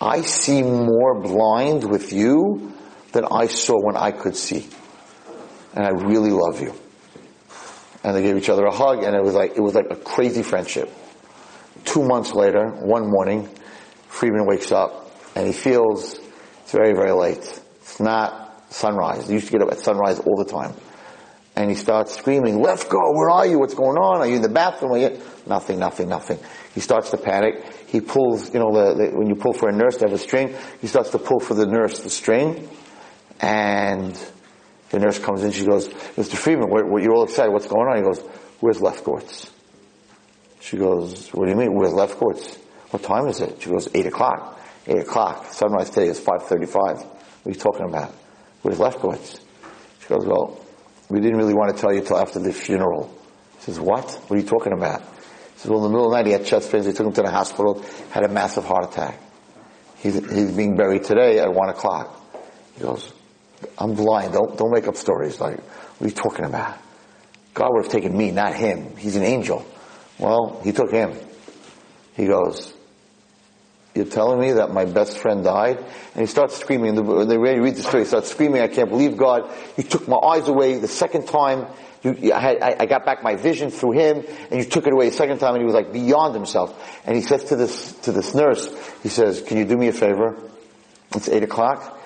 [0.00, 2.72] I see more blind with you
[3.12, 4.66] than I saw when I could see.
[5.76, 6.74] And I really love you.
[8.04, 9.96] And they gave each other a hug and it was like, it was like a
[9.96, 10.92] crazy friendship.
[11.84, 13.48] Two months later, one morning,
[14.08, 16.20] Friedman wakes up and he feels
[16.62, 17.38] it's very, very late.
[17.80, 19.26] It's not sunrise.
[19.26, 20.74] He used to get up at sunrise all the time
[21.56, 23.58] and he starts screaming, Lefko, where are you?
[23.58, 24.20] What's going on?
[24.20, 24.92] Are you in the bathroom?
[24.92, 25.20] Are you?
[25.46, 26.38] Nothing, nothing, nothing.
[26.74, 27.64] He starts to panic.
[27.86, 30.18] He pulls, you know, the, the, when you pull for a nurse to have a
[30.18, 32.68] string, he starts to pull for the nurse the string,
[33.40, 34.20] and
[34.94, 35.50] the nurse comes in.
[35.50, 36.36] She goes, Mr.
[36.36, 37.52] Friedman, what, you're all excited.
[37.52, 37.96] What's going on?
[37.96, 38.20] He goes,
[38.60, 39.50] Where's Lefkowitz?
[40.60, 41.74] She goes, What do you mean?
[41.74, 42.58] Where's Lefkowitz?
[42.90, 43.60] What time is it?
[43.60, 44.60] She goes, Eight o'clock.
[44.86, 45.52] Eight o'clock.
[45.52, 46.98] Sunrise today is five thirty-five.
[46.98, 48.14] What are you talking about?
[48.62, 49.40] Where's Lefkowitz?
[50.00, 50.64] She goes, Well,
[51.08, 53.12] we didn't really want to tell you till after the funeral.
[53.58, 54.10] He says, what?
[54.26, 55.02] What are you talking about?
[55.02, 56.86] He says, well, in the middle of the night he had chest pains.
[56.86, 59.20] They took him to the hospital, had a massive heart attack.
[59.98, 62.20] He's, he's being buried today at one o'clock.
[62.74, 63.12] He goes,
[63.78, 64.32] I'm blind.
[64.32, 65.40] Don't, don't make up stories.
[65.40, 66.78] Like, what are you talking about?
[67.54, 68.96] God would have taken me, not him.
[68.96, 69.64] He's an angel.
[70.18, 71.14] Well, he took him.
[72.16, 72.72] He goes,
[73.94, 75.78] you're telling me that my best friend died?
[75.78, 76.96] And he starts screaming.
[77.06, 79.50] When they read the story, he starts screaming, I can't believe God.
[79.76, 81.66] You took my eyes away the second time.
[82.02, 85.08] You, I, had, I, got back my vision through him, and you took it away
[85.08, 87.00] the second time, and he was like beyond himself.
[87.06, 88.68] And he says to this, to this nurse,
[89.02, 90.36] he says, can you do me a favor?
[91.14, 91.98] It's eight o'clock.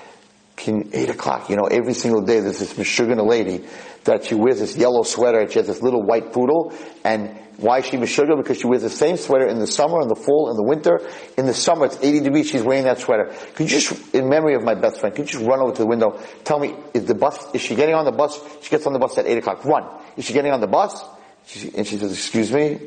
[0.59, 1.49] Can, eight o'clock.
[1.49, 3.65] You know, every single day there's this Meshuggah lady
[4.05, 6.73] that she wears this yellow sweater and she has this little white poodle
[7.05, 8.37] and why is she Meshuggah?
[8.37, 11.01] Because she wears the same sweater in the summer, in the fall, in the winter.
[11.37, 13.35] In the summer, it's 80 degrees, she's wearing that sweater.
[13.55, 15.83] Could you just, in memory of my best friend, could you just run over to
[15.83, 18.39] the window, tell me, is the bus, is she getting on the bus?
[18.63, 19.65] She gets on the bus at 8 o'clock.
[19.65, 19.85] Run.
[20.17, 21.05] Is she getting on the bus?
[21.47, 22.79] She, and she says, excuse me?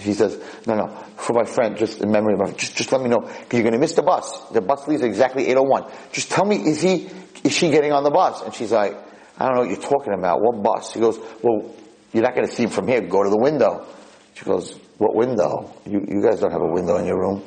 [0.00, 3.00] She says, no, no, for my friend, just in memory of my, just, just let
[3.00, 4.48] me know, because you're gonna miss the bus.
[4.50, 6.12] The bus leaves exactly 8.01.
[6.12, 7.08] Just tell me, is he,
[7.44, 8.42] is she getting on the bus?
[8.42, 8.96] And she's like,
[9.38, 10.40] I don't know what you're talking about.
[10.40, 10.92] What bus?
[10.92, 11.72] He goes, well,
[12.12, 13.02] you're not gonna see him from here.
[13.02, 13.86] Go to the window.
[14.34, 15.72] She goes, what window?
[15.86, 17.44] You, you guys don't have a window in your room.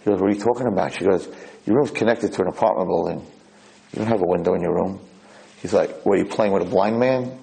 [0.00, 0.94] He goes, what are you talking about?
[0.94, 1.28] She goes,
[1.64, 3.26] your room's connected to an apartment building.
[3.92, 5.00] You don't have a window in your room.
[5.62, 7.38] He's like, what are you playing with a blind man?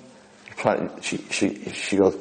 [1.02, 2.16] She, she, she goes,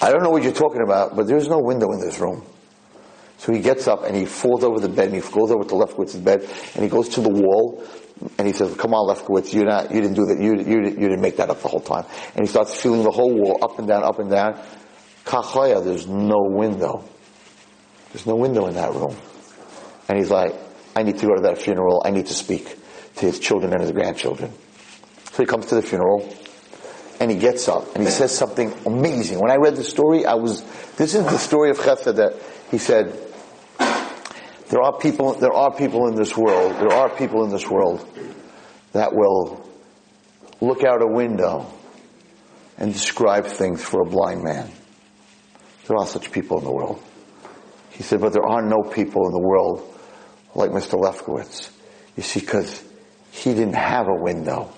[0.00, 2.44] I don't know what you're talking about, but there's no window in this room.
[3.38, 5.74] So he gets up and he falls over the bed and he goes over to
[5.74, 7.84] Lefkowitz's bed and he goes to the wall
[8.38, 11.08] and he says, come on Lefkowitz, you're not, you didn't do that, you, you, you
[11.08, 12.04] didn't make that up the whole time.
[12.34, 14.60] And he starts feeling the whole wall up and down, up and down.
[15.24, 17.04] Kachaya, there's no window.
[18.12, 19.16] There's no window in that room.
[20.08, 20.54] And he's like,
[20.94, 22.02] I need to go to that funeral.
[22.04, 22.78] I need to speak
[23.16, 24.52] to his children and his grandchildren.
[25.32, 26.32] So he comes to the funeral
[27.20, 29.40] and he gets up and he says something amazing.
[29.40, 30.62] When I read the story, I was,
[30.96, 32.34] this is the story of Chesed that
[32.70, 33.18] he said,
[34.68, 38.06] there are people, there are people in this world, there are people in this world
[38.92, 39.68] that will
[40.60, 41.66] look out a window
[42.78, 44.70] and describe things for a blind man.
[45.86, 47.02] There are such people in the world.
[47.90, 49.82] He said, but there are no people in the world
[50.54, 51.00] like Mr.
[51.00, 51.70] Lefkowitz.
[52.16, 52.82] You see, because
[53.30, 54.72] he didn't have a window.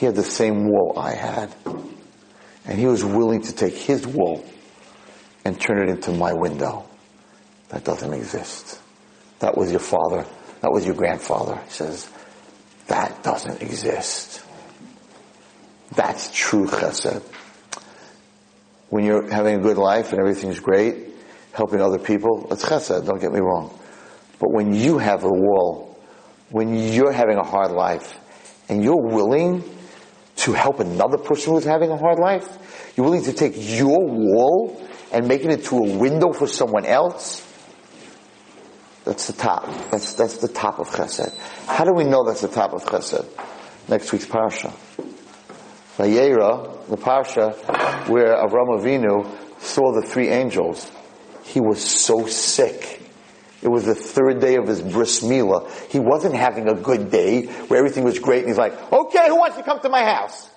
[0.00, 1.54] He had the same wall I had.
[2.64, 4.42] And he was willing to take his wall
[5.44, 6.86] and turn it into my window.
[7.68, 8.80] That doesn't exist.
[9.40, 10.24] That was your father.
[10.62, 11.56] That was your grandfather.
[11.66, 12.08] He says,
[12.86, 14.42] that doesn't exist.
[15.94, 17.22] That's true chesed
[18.90, 20.96] when you're having a good life and everything's great,
[21.52, 23.76] helping other people, it's chesed, don't get me wrong.
[24.38, 25.96] But when you have a wall,
[26.50, 28.18] when you're having a hard life,
[28.68, 29.64] and you're willing
[30.40, 34.86] to help another person who's having a hard life, you're willing to take your wall
[35.12, 37.46] and make it into a window for someone else,
[39.04, 39.66] that's the top.
[39.90, 41.34] That's, that's the top of chesed.
[41.66, 43.26] How do we know that's the top of chesed?
[43.88, 44.72] Next week's parsha.
[45.96, 49.26] Vayera, the Parsha, where Avram Avinu
[49.60, 50.90] saw the three angels.
[51.44, 52.99] He was so sick.
[53.62, 55.70] It was the third day of his bris milah.
[55.90, 59.36] He wasn't having a good day where everything was great and he's like, okay, who
[59.36, 60.48] wants to come to my house?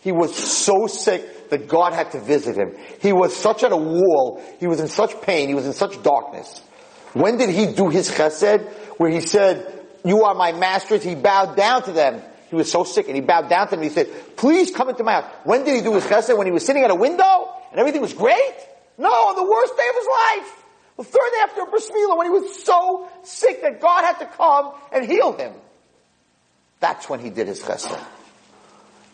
[0.00, 2.74] He was so sick that God had to visit him.
[3.00, 4.42] He was such at a wall.
[4.58, 5.48] He was in such pain.
[5.48, 6.62] He was in such darkness.
[7.12, 8.66] When did he do his chesed?
[8.98, 11.02] Where he said, you are my masters.
[11.02, 12.22] He bowed down to them.
[12.48, 13.82] He was so sick and he bowed down to them.
[13.82, 15.30] He said, please come into my house.
[15.44, 16.36] When did he do his chesed?
[16.36, 18.54] When he was sitting at a window and everything was great?
[18.98, 20.59] No, on the worst day of his life.
[21.00, 24.74] The third after bris milah when he was so sick that God had to come
[24.92, 25.54] and heal him.
[26.80, 27.98] That's when he did his chesed.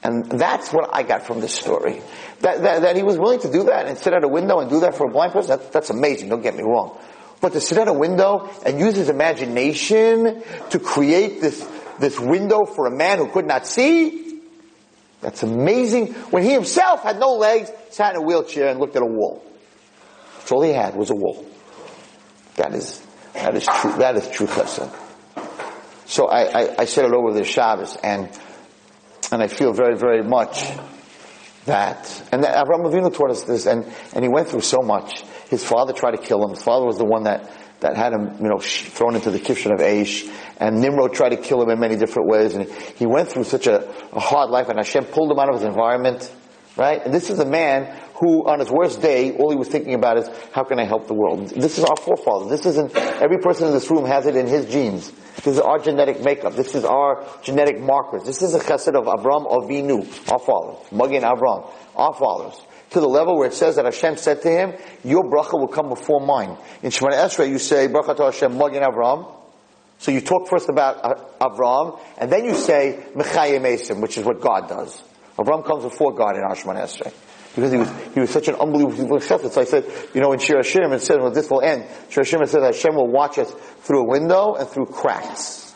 [0.02, 2.02] And that's what I got from this story.
[2.40, 4.68] That, that, that, he was willing to do that and sit at a window and
[4.68, 6.98] do that for a blind person, that, that's amazing, don't get me wrong.
[7.40, 11.64] But to sit at a window and use his imagination to create this,
[12.00, 14.40] this window for a man who could not see,
[15.20, 16.14] that's amazing.
[16.32, 19.44] When he himself had no legs, sat in a wheelchair and looked at a wall.
[20.38, 21.46] That's all he had was a wall.
[22.56, 23.04] That is,
[23.34, 24.94] that is true, that is true chesed.
[26.06, 28.30] So I, I, I said it over the Shabbos and
[29.32, 30.64] and I feel very, very much
[31.64, 33.84] that, and Avraham Avinu taught us this, and,
[34.14, 35.22] and he went through so much.
[35.48, 36.50] His father tried to kill him.
[36.50, 37.50] His father was the one that,
[37.80, 41.36] that had him, you know, thrown into the kitchen of Aish, and Nimrod tried to
[41.36, 44.68] kill him in many different ways, and he went through such a, a hard life,
[44.68, 46.32] and Hashem pulled him out of his environment,
[46.76, 47.02] right?
[47.04, 50.18] And this is a man who, on his worst day, all he was thinking about
[50.18, 51.48] is, how can I help the world?
[51.48, 52.48] This is our forefather.
[52.48, 55.10] This isn't, every person in this room has it in his genes.
[55.36, 56.54] This is our genetic makeup.
[56.54, 58.24] This is our genetic markers.
[58.24, 60.78] This is a chesed of Avram Avinu, our father.
[60.92, 62.60] Magen Avram, our fathers.
[62.90, 64.72] To the level where it says that Hashem said to him,
[65.04, 66.56] your bracha will come before mine.
[66.82, 69.34] In Shemoneh Esrei you say, bracha to Hashem Magin Avram.
[69.98, 71.02] So you talk first about
[71.40, 75.02] Avram, and then you say Mechayeh Meisim, which is what God does.
[75.36, 77.12] Avram comes before God in our Shemoneh Esrei
[77.54, 79.50] because he was he was such an unbelievable chesed.
[79.50, 79.84] So I said,
[80.14, 81.86] you know, in Shir HaShirim it said, well, this will end.
[82.10, 85.74] Shir HaShirim says Hashem will watch us through a window and through cracks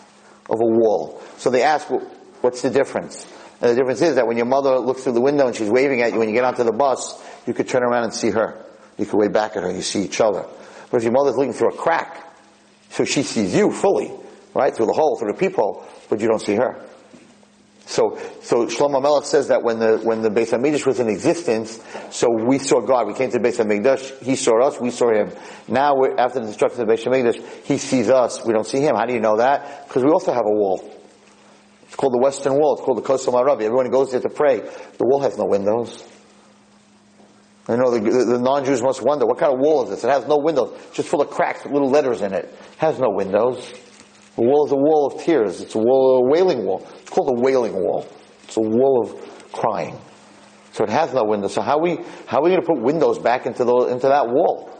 [0.48, 1.22] of a wall.
[1.38, 2.06] So they ask, well,
[2.42, 3.26] what's the difference?
[3.60, 6.02] And the difference is that when your mother looks through the window and she's waving
[6.02, 8.64] at you when you get onto the bus, you could turn around and see her.
[8.98, 10.46] You could wave back at her you see each other.
[10.90, 12.26] But if your mother's looking through a crack,
[12.90, 14.12] so she sees you fully,
[14.54, 16.84] right, through the hole, through the peephole, but you don't see her.
[17.90, 21.82] So, so Shlomo Melech says that when the, when the Beis HaMikdash was in existence,
[22.10, 23.08] so we saw God.
[23.08, 25.32] We came to Beis HaMikdash, He saw us, we saw Him.
[25.66, 28.94] Now, after the destruction of the Beis HaMikdash, He sees us, we don't see Him.
[28.94, 29.88] How do you know that?
[29.88, 30.88] Because we also have a wall.
[31.82, 32.74] It's called the Western Wall.
[32.74, 33.62] It's called the Kosel Maaravi.
[33.62, 34.60] Everyone goes there to pray.
[34.60, 36.04] The wall has no windows.
[37.66, 40.04] I know the, the, the, non-Jews must wonder, what kind of wall is this?
[40.04, 40.78] It has no windows.
[40.86, 42.44] It's just full of cracks with little letters in it.
[42.44, 43.72] It has no windows.
[44.36, 45.60] The wall is a wall of tears.
[45.60, 46.86] It's a wall, a wailing wall.
[47.10, 48.06] It's called a wailing wall.
[48.44, 49.98] It's a wall of crying.
[50.70, 51.52] So it has no windows.
[51.52, 51.96] So how are we,
[52.26, 54.70] how are we going to put windows back into the, into that wall?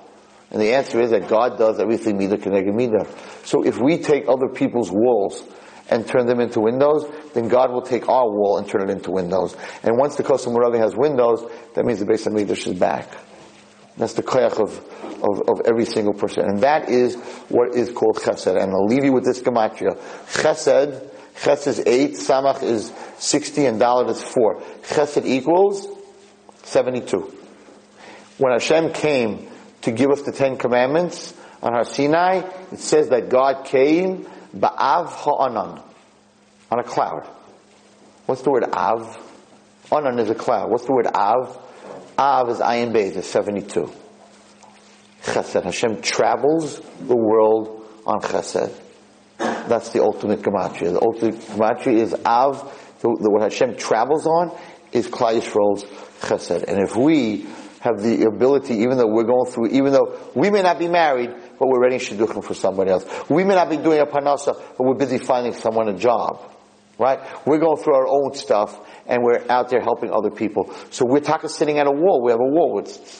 [0.52, 3.04] And the answer is that God does everything mida keneged mida.
[3.42, 5.42] So if we take other people's walls
[5.90, 7.04] and turn them into windows,
[7.34, 9.56] then God will take our wall and turn it into windows.
[9.82, 13.12] And once the Kosel Maaravi has windows, that means the Beis HaMikdash is back.
[13.96, 14.78] That's the koyach of,
[15.20, 16.44] of, of, every single person.
[16.44, 17.16] And that is
[17.48, 18.56] what is called chesed.
[18.56, 19.98] And I'll leave you with this gematria.
[20.28, 21.09] Chesed,
[21.40, 24.60] chesed is 8, samach is 60, and dalet is 4.
[24.82, 25.86] Chesed equals
[26.64, 27.36] 72.
[28.38, 29.48] When Hashem came
[29.82, 35.08] to give us the Ten Commandments on Har Sinai, it says that God came ba'av
[35.08, 35.82] ha'anan,
[36.70, 37.28] on a cloud.
[38.26, 39.18] What's the word av?
[39.90, 40.70] Anan is a cloud.
[40.70, 41.58] What's the word av?
[42.18, 43.90] Av is Ayin Beis, is 72.
[45.22, 45.64] Chesed.
[45.64, 48.72] Hashem travels the world on Chesed.
[49.40, 50.92] That's the ultimate gematria.
[50.92, 52.62] The ultimate gematria is Av.
[53.00, 54.56] The, the, what Hashem travels on
[54.92, 55.84] is Klal Yisrael's
[56.20, 56.64] Chesed.
[56.64, 57.46] And if we
[57.80, 61.30] have the ability, even though we're going through, even though we may not be married,
[61.58, 63.06] but we're ready shidduchim for somebody else.
[63.30, 66.54] We may not be doing a panasa, but we're busy finding someone a job.
[66.98, 67.18] Right?
[67.46, 68.78] We're going through our own stuff,
[69.10, 70.72] and we're out there helping other people.
[70.90, 72.22] So we're talking sitting at a wall.
[72.24, 72.78] We have a wall.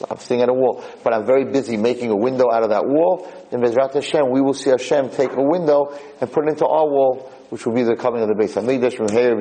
[0.09, 2.87] I'm sitting at a wall, but I'm very busy making a window out of that
[2.87, 3.29] wall.
[3.51, 6.87] In Bezrat Hashem, we will see Hashem take a window and put it into our
[6.87, 8.35] wall, which will be the coming of the
[9.11, 9.35] here,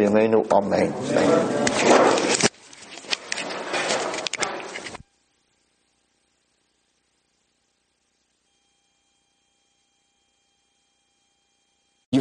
[0.53, 1.89] Amen.